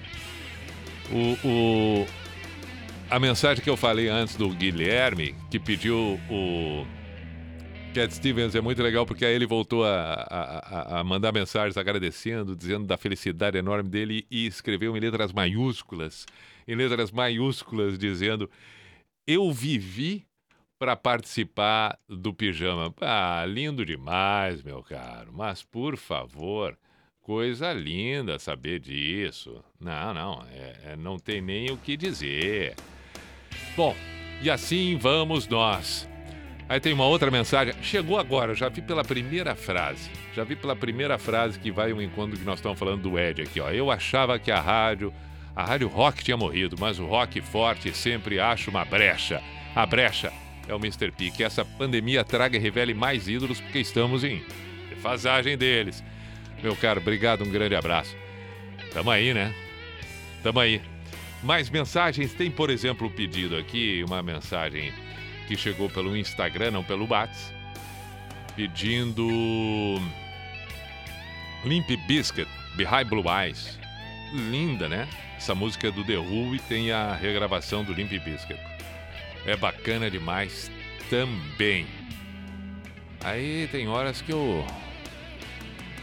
[1.11, 2.07] O, o-
[3.11, 6.87] a mensagem que eu falei antes do Guilherme, que pediu o
[7.99, 12.55] Cat Stevens, é muito legal porque aí ele voltou a, a- a- mandar mensagens agradecendo,
[12.55, 16.25] dizendo da felicidade enorme dele e escreveu em letras maiúsculas,
[16.69, 18.49] em letras maiúsculas, dizendo:
[19.27, 20.25] Eu vivi
[20.79, 22.95] para participar do pijama.
[23.01, 25.33] Ah, lindo demais, meu caro.
[25.33, 26.79] Mas por favor,
[27.21, 29.61] coisa linda saber disso.
[29.81, 32.77] Não, não, é- é- não tem nem o que dizer.
[33.77, 33.97] Bom,
[34.41, 36.09] e assim vamos nós.
[36.69, 37.73] Aí tem uma outra mensagem.
[37.81, 40.11] Chegou agora, já vi pela primeira frase.
[40.35, 43.41] Já vi pela primeira frase que vai um encontro que nós estamos falando do Ed
[43.41, 43.71] aqui, ó.
[43.71, 45.13] Eu achava que a rádio,
[45.57, 49.43] a rádio rock tinha morrido, mas o rock forte sempre acha uma brecha.
[49.75, 50.31] A brecha
[50.69, 51.11] é o Mr.
[51.11, 51.31] P.
[51.31, 54.45] Que essa pandemia traga e revele mais ídolos, porque estamos em
[54.91, 56.05] defasagem deles.
[56.63, 58.15] Meu caro, obrigado, um grande abraço.
[58.93, 59.55] Tamo aí, né?
[60.43, 60.83] Tamo aí.
[61.43, 62.35] Mais mensagens?
[62.35, 64.93] Tem, por exemplo, o pedido aqui, uma mensagem
[65.49, 67.55] que chegou pelo Instagram, não pelo Whats,
[68.55, 69.27] pedindo
[71.65, 72.47] Limp Biscuit,
[72.77, 73.79] Behind Blue Eyes.
[74.31, 75.09] Linda, né?
[75.39, 78.61] Essa música é do The Who e tem a regravação do Limp Biscuit.
[79.47, 80.71] É bacana demais
[81.09, 81.87] também.
[83.25, 84.67] Aí tem horas que eu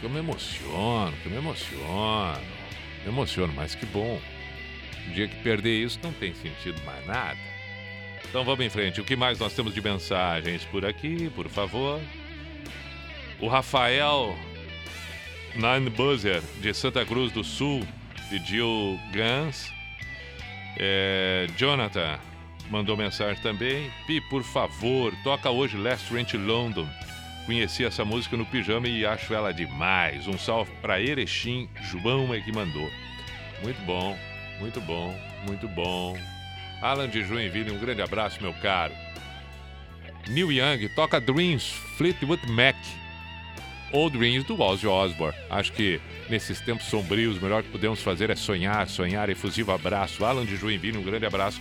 [0.00, 2.42] que eu me emociono, que eu me emociono.
[3.04, 4.20] Me emociono, mas que bom.
[5.06, 7.55] O dia que perder isso não tem sentido mais nada.
[8.36, 9.00] Então vamos em frente.
[9.00, 11.98] O que mais nós temos de mensagens por aqui, por favor?
[13.40, 14.36] O Rafael
[15.54, 17.82] Nine Buzzer, de Santa Cruz do Sul,
[18.28, 19.72] pediu Guns.
[20.78, 22.18] É, Jonathan
[22.68, 23.90] mandou mensagem também.
[24.06, 26.86] Pi, por favor, toca hoje Last Rent London.
[27.46, 30.28] Conheci essa música no pijama e acho ela demais.
[30.28, 32.90] Um salve para Erechim, João é que mandou.
[33.62, 34.14] Muito bom,
[34.60, 35.18] muito bom,
[35.48, 36.35] muito bom.
[36.80, 38.92] Alan de Joinville, um grande abraço, meu caro.
[40.28, 42.76] Neil Young, toca Dreams, Fleetwood Mac.
[43.92, 45.38] Ou Dreams do Ozzy Osbourne.
[45.48, 49.30] Acho que nesses tempos sombrios, o melhor que podemos fazer é sonhar, sonhar.
[49.30, 50.24] Efusivo abraço.
[50.24, 51.60] Alan de Joinville, um grande abraço.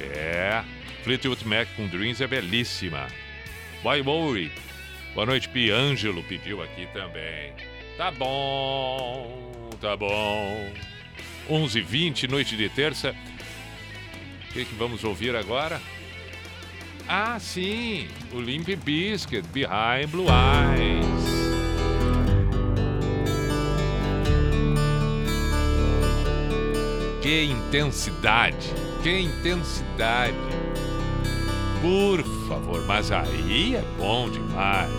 [0.00, 0.64] É,
[1.04, 3.06] Fleetwood Mac com Dreams é belíssima.
[3.82, 4.50] Boy Bowie.
[5.14, 5.70] Boa noite, Pi.
[5.70, 7.52] Ângelo pediu aqui também.
[7.96, 10.72] Tá bom, tá bom.
[11.50, 13.14] 11h20, noite de terça.
[14.50, 15.80] O que, que vamos ouvir agora?
[17.08, 21.30] Ah, sim, o Limp Bizkit, Behind Blue Eyes.
[27.22, 28.74] Que intensidade,
[29.04, 30.34] que intensidade.
[31.80, 34.90] Por favor, mas aí é bom demais.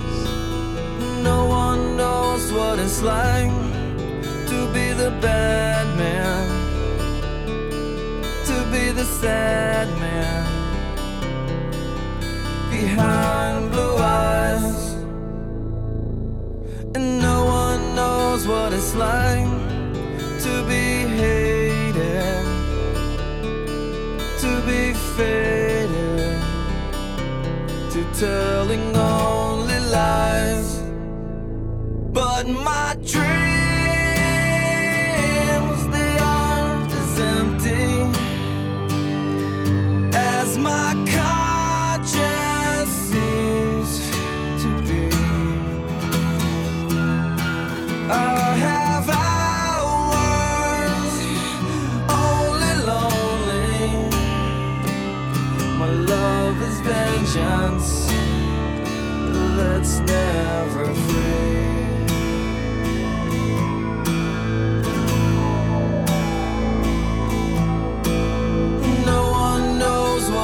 [1.22, 3.52] No one knows what it's like
[4.48, 6.48] to be the bad man,
[8.72, 10.46] be the sad man
[12.70, 14.94] behind blue eyes.
[16.96, 19.52] And no one knows what it's like
[20.46, 20.86] to be
[21.22, 22.46] hated,
[24.44, 26.40] to be faded,
[27.92, 30.80] to telling only lies.
[32.14, 33.61] But my dreams,
[40.62, 42.12] my conscience
[44.62, 45.10] to be.
[48.10, 50.06] Oh, I have hours
[52.10, 53.88] only lonely.
[55.80, 57.90] My love is vengeance
[59.58, 61.71] that's never free.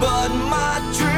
[0.00, 1.13] but my dream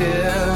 [0.00, 0.47] Yeah.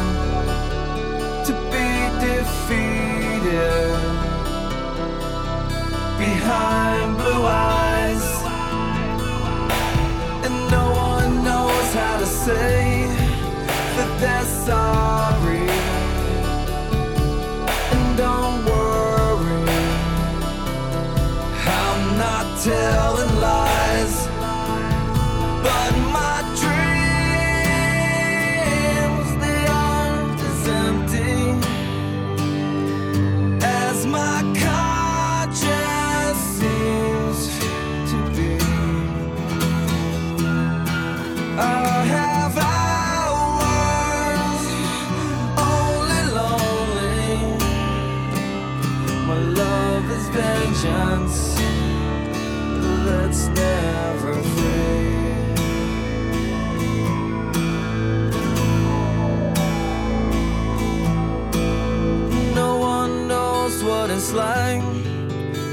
[64.33, 64.81] like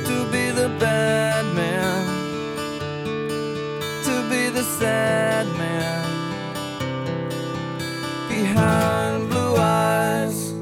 [0.06, 2.06] to be the bad man,
[4.04, 6.04] to be the sad man
[8.28, 10.54] behind blue eyes.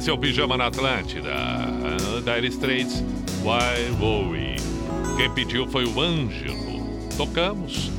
[0.00, 1.30] Esse é o Pijama na Atlântida.
[2.24, 3.04] Dire Straits,
[3.42, 4.56] Why Worry.
[5.18, 6.80] Quem pediu foi o Ângelo.
[7.18, 7.90] Tocamos.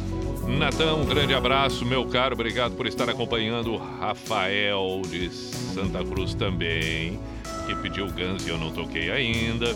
[0.47, 2.33] Natan, um grande abraço, meu caro.
[2.33, 3.77] Obrigado por estar acompanhando.
[3.77, 7.19] Rafael de Santa Cruz também,
[7.67, 9.67] que pediu Guns e eu não toquei ainda.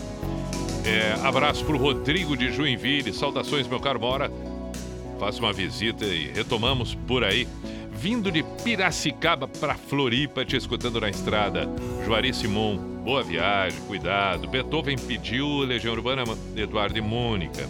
[0.84, 3.12] É, abraço pro Rodrigo de Joinville.
[3.12, 4.32] Saudações, meu caro Mora.
[5.20, 7.46] Faça uma visita e retomamos por aí.
[7.92, 11.68] Vindo de Piracicaba para Floripa, te escutando na estrada.
[12.06, 14.46] Juari Simon, boa viagem, cuidado.
[14.46, 16.22] Beethoven pediu Legião Urbana,
[16.56, 17.68] Eduardo e Mônica.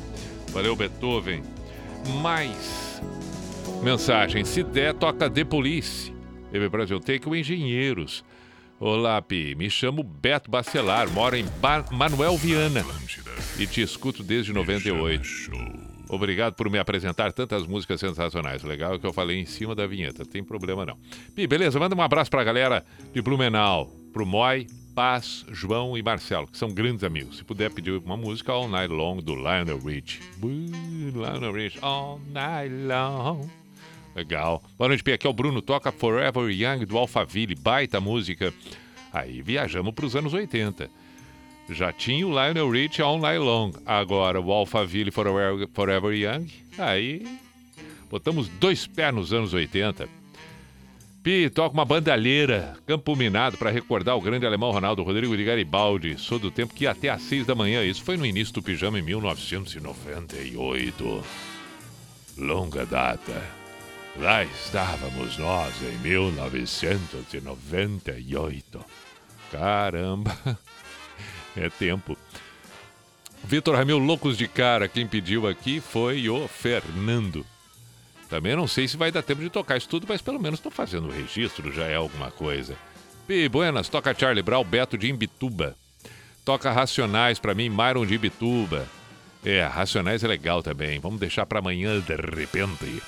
[0.53, 1.43] Valeu, Beethoven.
[2.23, 3.01] Mais
[3.83, 4.45] mensagem.
[4.45, 6.13] Se der, toca The Police.
[6.53, 8.23] TV Brasil Take o Engenheiros.
[8.79, 9.55] Olá, Pi.
[9.57, 12.85] Me chamo Beto Bacelar, moro em Ba- Manuel Viana
[13.59, 15.96] e te escuto desde 98.
[16.09, 18.63] Obrigado por me apresentar tantas músicas sensacionais.
[18.63, 20.97] Legal que eu falei em cima da vinheta, não tem problema não.
[21.35, 21.79] Pi, beleza?
[21.79, 26.71] Manda um abraço pra galera de Blumenau, pro Moi, Paz, João e Marcelo, que são
[26.71, 27.37] grandes amigos.
[27.37, 30.21] Se puder pedir uma música All Night Long do Lionel Rich.
[30.43, 33.47] Lionel Rich, All Night Long.
[34.15, 34.63] Legal.
[34.79, 35.13] Boa noite, Pi.
[35.13, 35.61] Aqui é o Bruno.
[35.61, 37.55] Toca Forever Young do Alphaville.
[37.55, 38.55] Baita música.
[39.13, 40.91] Aí viajamos pros anos 80.
[41.69, 43.73] Já tinha o Lionel Rich All Night Long.
[43.85, 46.49] Agora o Alphaville Forever, Forever Young.
[46.79, 47.27] Aí
[48.09, 50.09] botamos dois pés nos anos 80.
[51.27, 56.17] Pi, toca uma bandalheira, Campo Minado, para recordar o grande alemão Ronaldo Rodrigo de Garibaldi.
[56.17, 57.83] Sou do tempo que ia até às seis da manhã.
[57.83, 61.25] Isso foi no início do pijama em 1998.
[62.39, 63.43] Longa data.
[64.19, 68.85] Lá estávamos nós em 1998.
[69.51, 70.59] Caramba!
[71.57, 72.17] É tempo.
[73.45, 77.47] Vitor Ramil, loucos de cara, quem pediu aqui foi o Fernando.
[78.29, 80.73] Também não sei se vai dar tempo de tocar isso tudo, mas pelo menos estou
[80.73, 82.77] fazendo o registro, já é alguma coisa.
[83.27, 85.77] Pi, buenas, toca Charlie Brown, Beto de Imbituba.
[86.45, 88.87] Toca Racionais pra mim, Myron de Imbituba.
[89.45, 90.99] É, Racionais é legal também.
[90.99, 93.03] Vamos deixar pra amanhã de repente.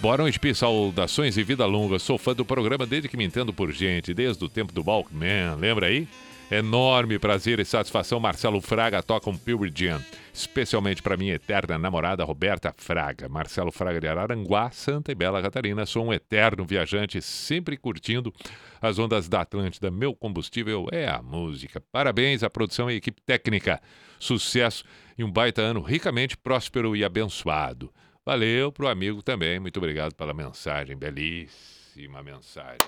[0.00, 1.98] Boa noite, Pi, saudações e vida longa.
[1.98, 5.56] Sou fã do programa desde que me entendo por gente, desde o tempo do Walkman,
[5.58, 6.08] lembra aí?
[6.48, 10.00] Enorme prazer e satisfação, Marcelo Fraga toca um Pure Jam,
[10.32, 13.28] especialmente para minha eterna namorada Roberta Fraga.
[13.28, 15.84] Marcelo Fraga de Araranguá, Santa e Bela Catarina.
[15.84, 18.32] Sou um eterno viajante, sempre curtindo
[18.80, 19.90] as ondas da Atlântida.
[19.90, 21.82] Meu combustível é a música.
[21.90, 23.82] Parabéns à produção e equipe técnica.
[24.16, 24.84] Sucesso
[25.18, 27.92] e um baita ano ricamente próspero e abençoado.
[28.24, 29.58] Valeu pro amigo também.
[29.58, 32.86] Muito obrigado pela mensagem, belíssima mensagem.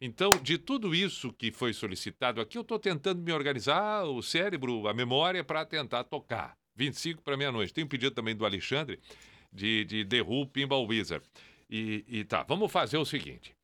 [0.00, 4.88] Então, de tudo isso que foi solicitado aqui, eu estou tentando me organizar o cérebro,
[4.88, 6.56] a memória, para tentar tocar.
[6.74, 7.74] 25 para meia-noite.
[7.74, 8.98] Tem um pedido também do Alexandre
[9.52, 11.24] de, de The Who Pinball Wizard.
[11.68, 13.54] E, e tá, vamos fazer o seguinte.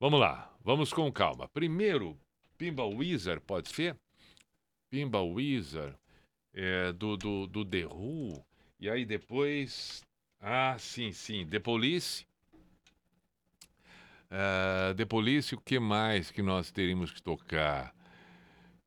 [0.00, 1.48] Vamos lá, vamos com calma.
[1.48, 2.18] Primeiro,
[2.58, 3.96] Pinball Wizard, pode ser?
[4.90, 5.96] Pinball Wizard,
[6.52, 8.44] é, do, do, do The Who.
[8.80, 10.02] E aí depois.
[10.40, 11.46] Ah, sim, sim.
[11.46, 12.26] The Police.
[14.36, 17.94] Ah, The Police, o que mais que nós teríamos que tocar?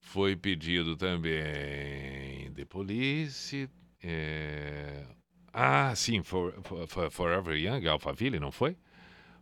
[0.01, 3.69] Foi pedido também The Police.
[4.03, 5.05] é,
[5.53, 8.75] Ah, sim, for, for- for- Forever Young, Alphaville, não foi?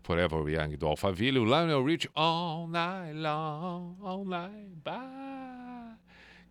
[0.04, 1.40] Forever Young do Alphaville.
[1.40, 5.98] O Lionel Rich, All Night Long, All Night, bah.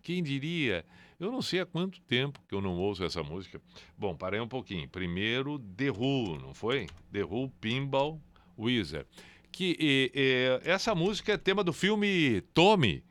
[0.01, 0.85] Quem diria?
[1.19, 3.59] Eu não sei há quanto tempo que eu não ouço essa música.
[3.97, 4.87] Bom, parei um pouquinho.
[4.89, 6.87] Primeiro, The Who, não foi?
[7.11, 8.21] The Who Pinball
[8.57, 9.07] Wizard.
[9.55, 13.01] Que e, e, essa música é tema do filme Tommy.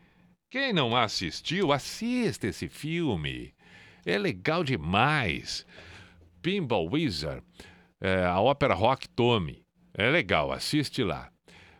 [0.50, 3.54] Quem não assistiu, assista esse filme.
[4.04, 5.64] É legal demais.
[6.42, 7.42] Pinball Wizard,
[7.98, 9.64] é, a ópera rock Tommy.
[9.94, 11.30] É legal, assiste lá.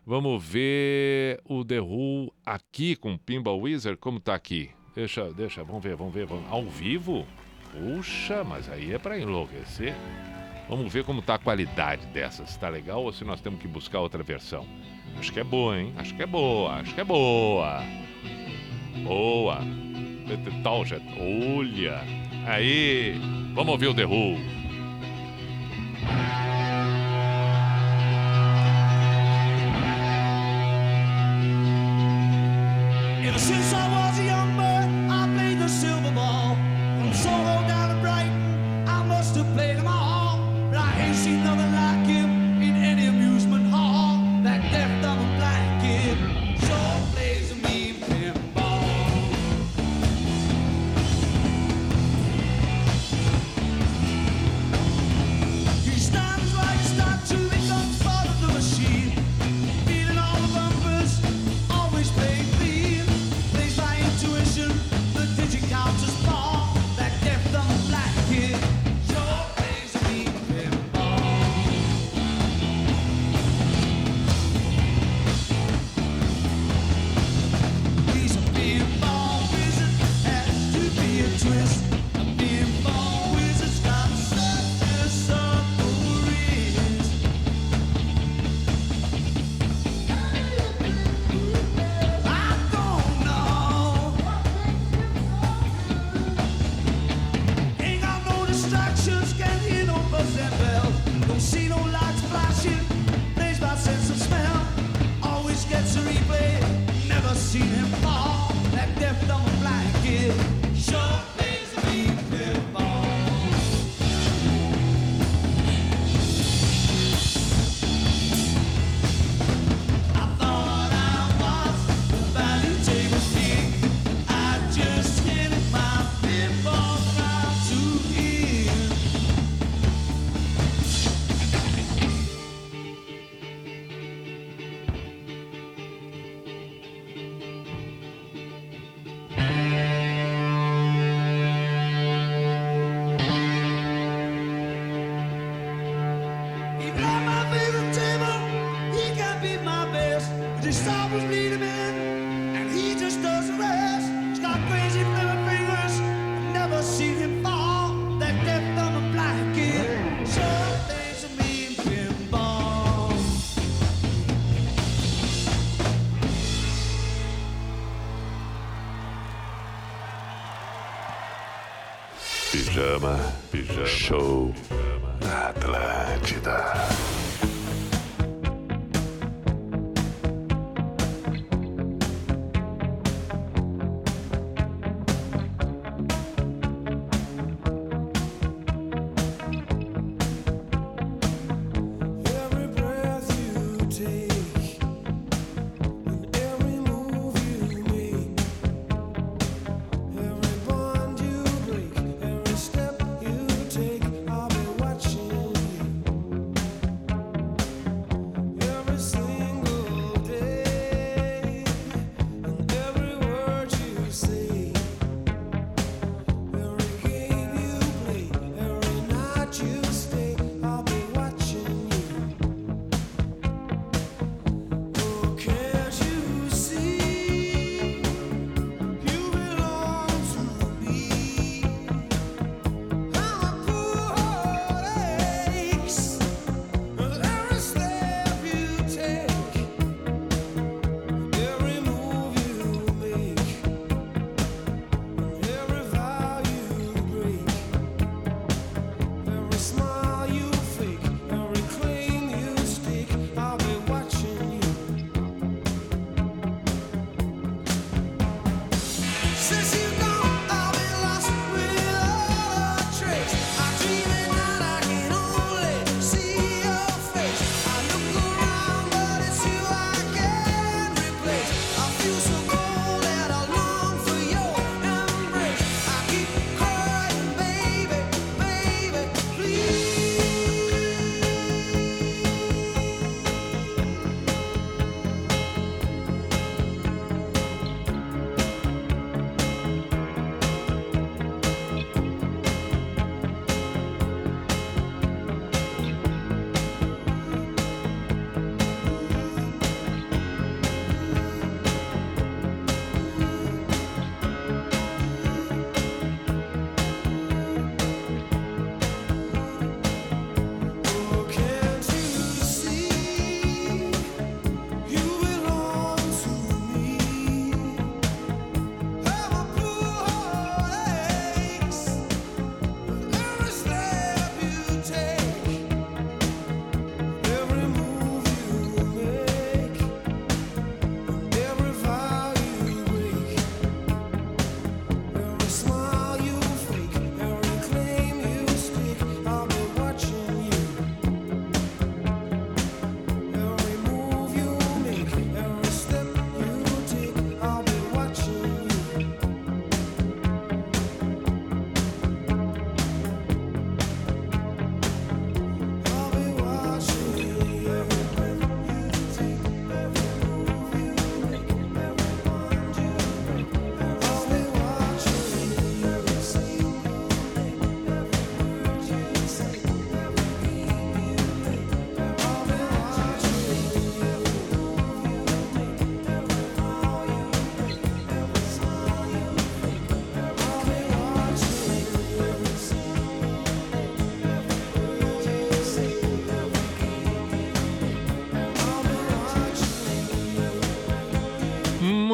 [0.07, 4.71] Vamos ver o The Who aqui com Pinball Wizard, como tá aqui.
[4.95, 6.25] Deixa, deixa, vamos ver, vamos ver.
[6.25, 6.51] Vamos...
[6.51, 7.27] Ao vivo?
[7.71, 9.95] Puxa, mas aí é para enlouquecer.
[10.69, 13.69] Vamos ver como tá a qualidade dessa, se tá legal ou se nós temos que
[13.69, 14.67] buscar outra versão.
[15.19, 15.93] Acho que é boa, hein?
[15.97, 17.83] Acho que é boa, acho que é boa.
[19.03, 19.59] Boa.
[21.19, 22.01] Olha.
[22.47, 23.15] Aí,
[23.55, 24.54] vamos ouvir o The Who.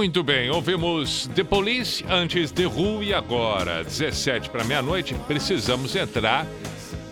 [0.00, 6.46] Muito bem, ouvimos The Police antes The Who e agora, 17 para meia-noite, precisamos entrar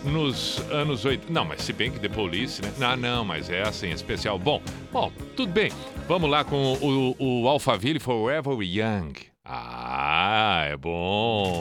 [0.03, 1.31] nos anos 80.
[1.31, 2.73] Não, mas se bem que The Police, né?
[2.79, 4.39] Não, não, mas é assim, especial.
[4.39, 4.59] Bom,
[4.91, 5.71] bom, tudo bem.
[6.07, 9.13] Vamos lá com o, o Alphaville Forever Young.
[9.45, 11.59] Ah, é bom.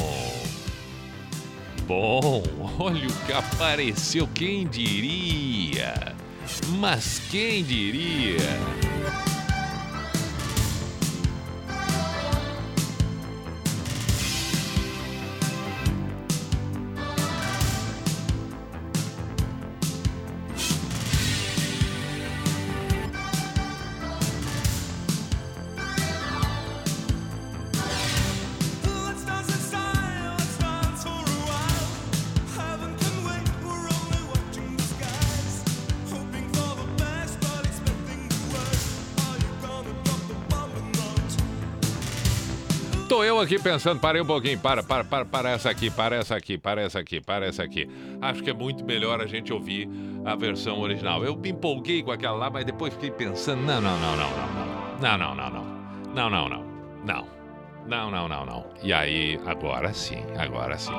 [1.86, 2.42] Bom,
[2.80, 6.16] olha o que apareceu, quem diria?
[6.78, 8.87] Mas quem diria?
[43.58, 46.98] Pensando, parei um pouquinho, para, para, para, para essa aqui, para essa aqui, para essa
[46.98, 47.88] aqui, para essa aqui.
[48.20, 49.88] Acho que é muito melhor a gente ouvir
[50.24, 51.24] a versão original.
[51.24, 54.30] Eu me empolguei com aquela lá, mas depois fiquei pensando, não, não, não, não,
[55.00, 55.50] não, não, não, não,
[56.14, 56.68] não, não, não, não, não,
[57.04, 57.38] não,
[57.86, 58.66] não, não, não, não.
[58.82, 60.92] E aí, agora sim, agora sim.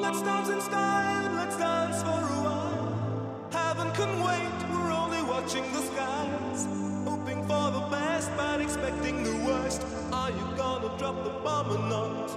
[0.00, 3.48] Let's dance in style, let's dance for a while.
[3.52, 6.91] Heaven can wait, we're only watching the skies.
[8.36, 9.82] But expecting the worst.
[10.12, 12.28] Are you gonna drop the bomb or not?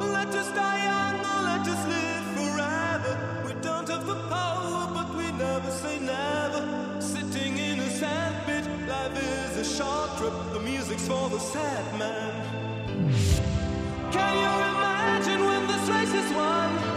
[0.00, 3.12] Let us die young or let us live forever.
[3.46, 6.62] We don't have the power, but we never say never.
[7.00, 10.34] Sitting in a sandpit, life is a short trip.
[10.52, 12.32] The music's for the sad man.
[14.12, 16.87] Can you imagine when this race is won?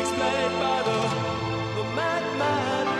[0.00, 2.99] Music's played by the, the madman.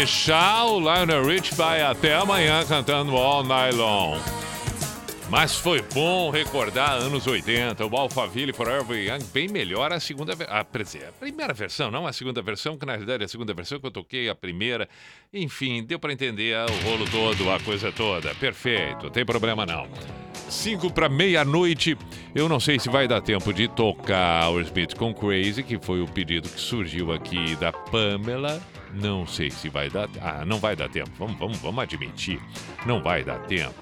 [0.00, 4.18] Deixar, o Lionel Rich vai até amanhã cantando All Long.
[5.28, 10.64] Mas foi bom recordar anos 80, o Alphaville Forever Young, bem melhor a segunda a,
[10.64, 13.78] pre- a primeira versão, não a segunda versão, que na realidade é a segunda versão
[13.78, 14.88] que eu toquei, a primeira.
[15.34, 18.34] Enfim, deu pra entender o rolo todo, a coisa toda.
[18.36, 19.86] Perfeito, tem problema não.
[20.48, 21.94] Cinco para meia-noite,
[22.34, 26.00] eu não sei se vai dar tempo de tocar o Smith com Crazy, que foi
[26.00, 28.60] o pedido que surgiu aqui da Pamela.
[28.94, 30.08] Não sei se vai dar.
[30.20, 31.10] Ah, não vai dar tempo.
[31.18, 32.40] Vamos, vamos, vamos admitir.
[32.84, 33.74] Não vai dar tempo.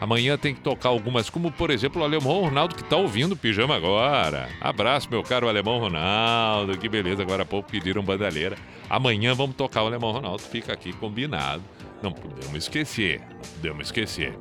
[0.00, 3.36] Amanhã tem que tocar algumas, como por exemplo o Alemão Ronaldo que tá ouvindo o
[3.36, 4.48] pijama agora.
[4.60, 6.78] Abraço, meu caro Alemão Ronaldo.
[6.78, 8.56] Que beleza, agora há pouco pediram bandalheira.
[8.88, 11.62] Amanhã vamos tocar o Alemão Ronaldo, fica aqui combinado.
[12.00, 14.38] Não podemos esquecer, não podemos esquecer.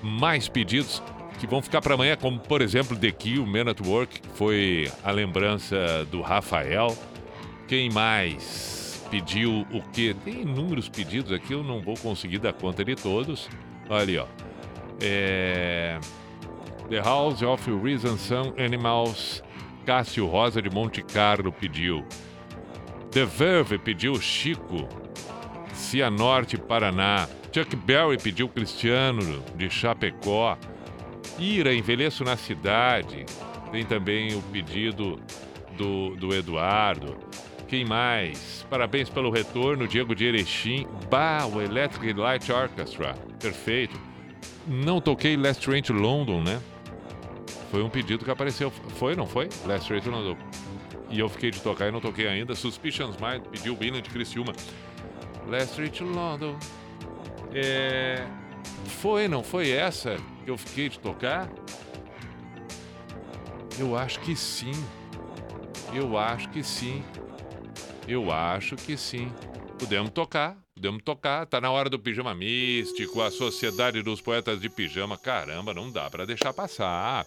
[0.00, 1.02] Mais pedidos
[1.40, 4.92] que vão ficar para amanhã, como por exemplo The Kill, Man at Work, que foi
[5.02, 6.96] a lembrança do Rafael.
[7.70, 10.12] Quem mais pediu o quê?
[10.24, 13.48] Tem inúmeros pedidos aqui, eu não vou conseguir dar conta de todos.
[13.88, 14.26] Olha ali, ó.
[15.00, 16.00] É...
[16.88, 19.40] The House of Reason Some Animals.
[19.86, 22.04] Cássio Rosa de Monte Carlo pediu.
[23.12, 24.88] The Verve pediu Chico.
[25.72, 27.28] Cianorte, Paraná.
[27.52, 30.58] Chuck Berry pediu Cristiano de Chapecó.
[31.38, 33.26] Ira, Envelheço na Cidade.
[33.70, 35.20] Tem também o pedido
[35.76, 37.16] do, do Eduardo.
[37.70, 38.66] Quem mais?
[38.68, 40.88] Parabéns pelo retorno, Diego de Erechim.
[41.08, 43.14] Bah, o Electric Light Orchestra.
[43.40, 43.96] Perfeito.
[44.66, 46.60] Não toquei Last Train to London, né?
[47.70, 48.72] Foi um pedido que apareceu.
[48.72, 49.48] Foi, não foi?
[49.66, 50.36] Last Train to London.
[51.08, 52.56] E eu fiquei de tocar e não toquei ainda.
[52.56, 54.52] Suspicions Mind pediu Billion de Criciúma.
[55.46, 56.58] Last Train to London.
[57.54, 58.26] É...
[58.86, 61.48] Foi, não foi essa que eu fiquei de tocar?
[63.78, 64.72] Eu acho que sim.
[65.94, 67.04] Eu acho que sim.
[68.10, 69.30] Eu acho que sim.
[69.78, 71.46] Podemos tocar, podemos tocar.
[71.46, 75.16] Tá na hora do pijama místico, a Sociedade dos Poetas de Pijama.
[75.16, 77.24] Caramba, não dá para deixar passar.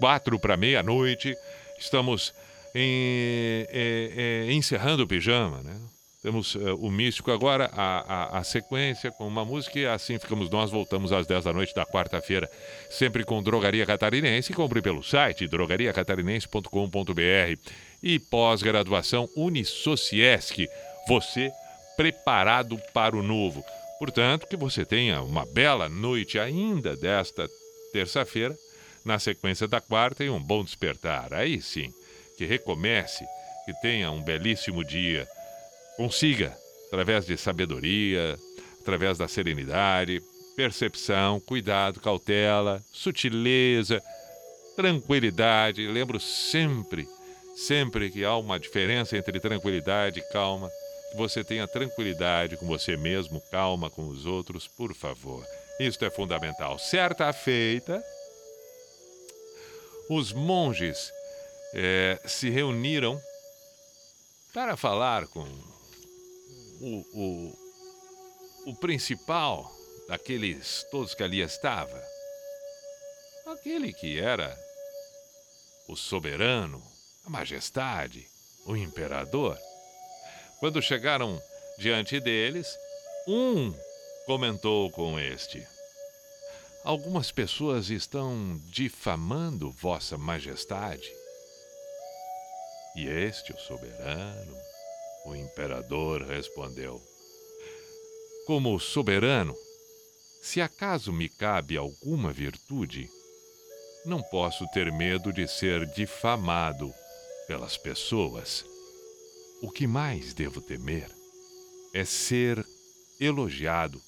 [0.00, 1.32] Quatro para meia-noite.
[1.78, 2.34] Estamos
[2.74, 5.76] em- é, é, encerrando o pijama, né?
[6.22, 10.50] Temos é, o místico agora, a, a, a sequência com uma música e assim ficamos
[10.50, 10.72] nós.
[10.72, 12.50] Voltamos às 10 da noite da quarta-feira,
[12.90, 14.52] sempre com Drogaria Catarinense.
[14.52, 17.70] Compre pelo site drogariacatarinense.com.br
[18.02, 20.66] e pós-graduação Unisociesc.
[21.08, 21.52] Você
[21.96, 23.64] preparado para o novo.
[23.98, 27.48] Portanto, que você tenha uma bela noite ainda desta
[27.92, 28.54] terça-feira,
[29.04, 31.32] na sequência da quarta e um bom despertar.
[31.32, 31.92] Aí sim,
[32.36, 33.24] que recomece,
[33.64, 35.26] que tenha um belíssimo dia.
[35.96, 36.56] Consiga,
[36.88, 38.38] através de sabedoria,
[38.80, 40.20] através da serenidade,
[40.54, 44.02] percepção, cuidado, cautela, sutileza,
[44.76, 45.86] tranquilidade.
[45.86, 47.08] Lembro sempre,
[47.56, 50.70] sempre que há uma diferença entre tranquilidade e calma.
[51.10, 55.44] Que você tenha tranquilidade com você mesmo, calma com os outros, por favor.
[55.80, 56.78] Isto é fundamental.
[56.78, 58.02] Certa feita,
[60.10, 61.10] os monges
[61.74, 63.20] eh, se reuniram
[64.52, 65.46] para falar com
[66.80, 69.70] o, o, o principal
[70.08, 72.02] daqueles todos que ali estava.
[73.46, 74.56] Aquele que era
[75.88, 76.82] o soberano,
[77.26, 78.24] a majestade,
[78.64, 79.58] o imperador.
[80.60, 81.42] Quando chegaram
[81.76, 82.68] diante deles,
[83.26, 83.74] um
[84.24, 85.66] comentou com este:
[86.84, 91.12] Algumas pessoas estão difamando Vossa Majestade.
[92.94, 94.56] E este, o soberano,
[95.26, 97.02] o imperador, respondeu:
[98.46, 99.54] Como soberano,
[100.40, 103.10] se acaso me cabe alguma virtude,
[104.04, 106.94] não posso ter medo de ser difamado
[107.46, 108.64] pelas pessoas.
[109.62, 111.10] O que mais devo temer
[111.94, 112.64] é ser
[113.20, 114.00] elogiado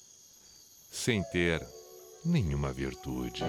[0.91, 1.65] sem ter
[2.23, 3.43] nenhuma virtude.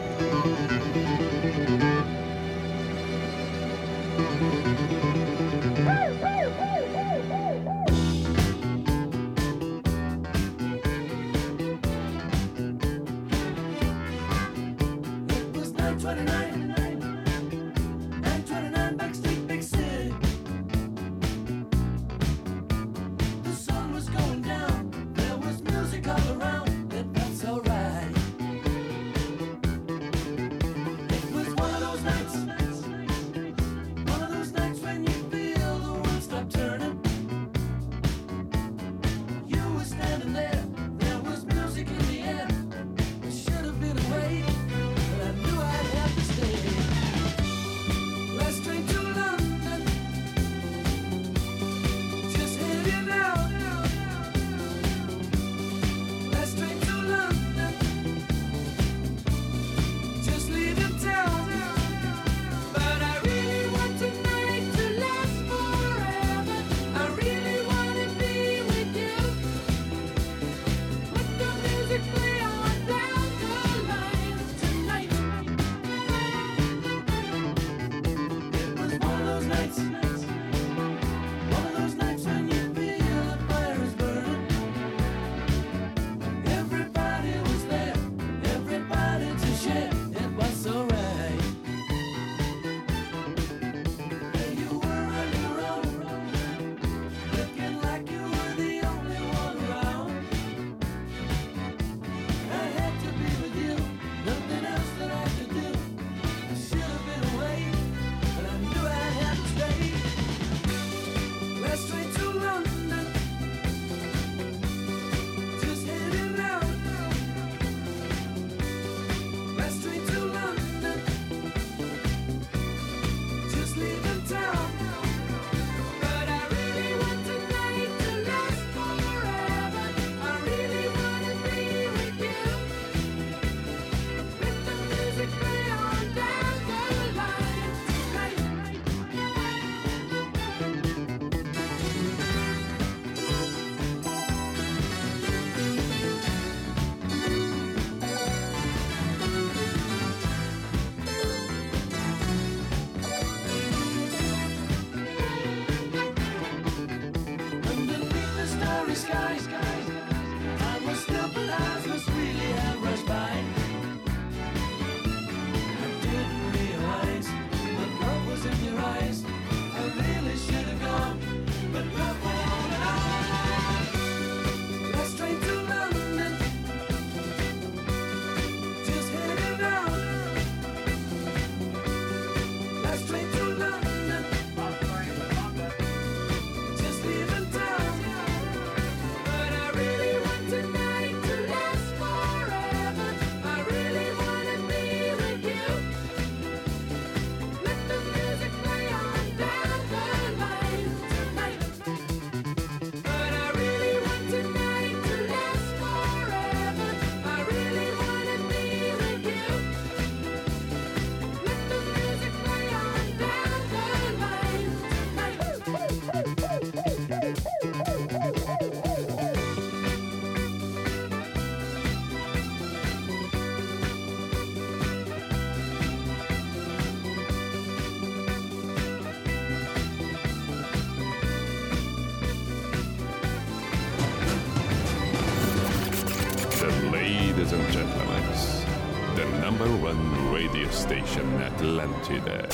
[240.90, 242.50] Station, Atlantida.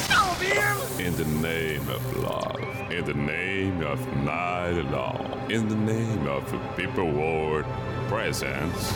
[1.01, 2.61] In the name of love,
[2.93, 6.45] in the name of night long, in the name of
[6.77, 7.65] people world
[8.09, 8.93] presence.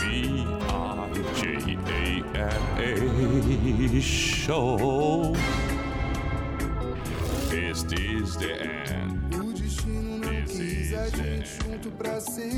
[0.00, 5.36] B I J A N A show.
[7.52, 9.34] Is this the end?
[9.36, 12.51] O destino não quis a gente junto pra sempre,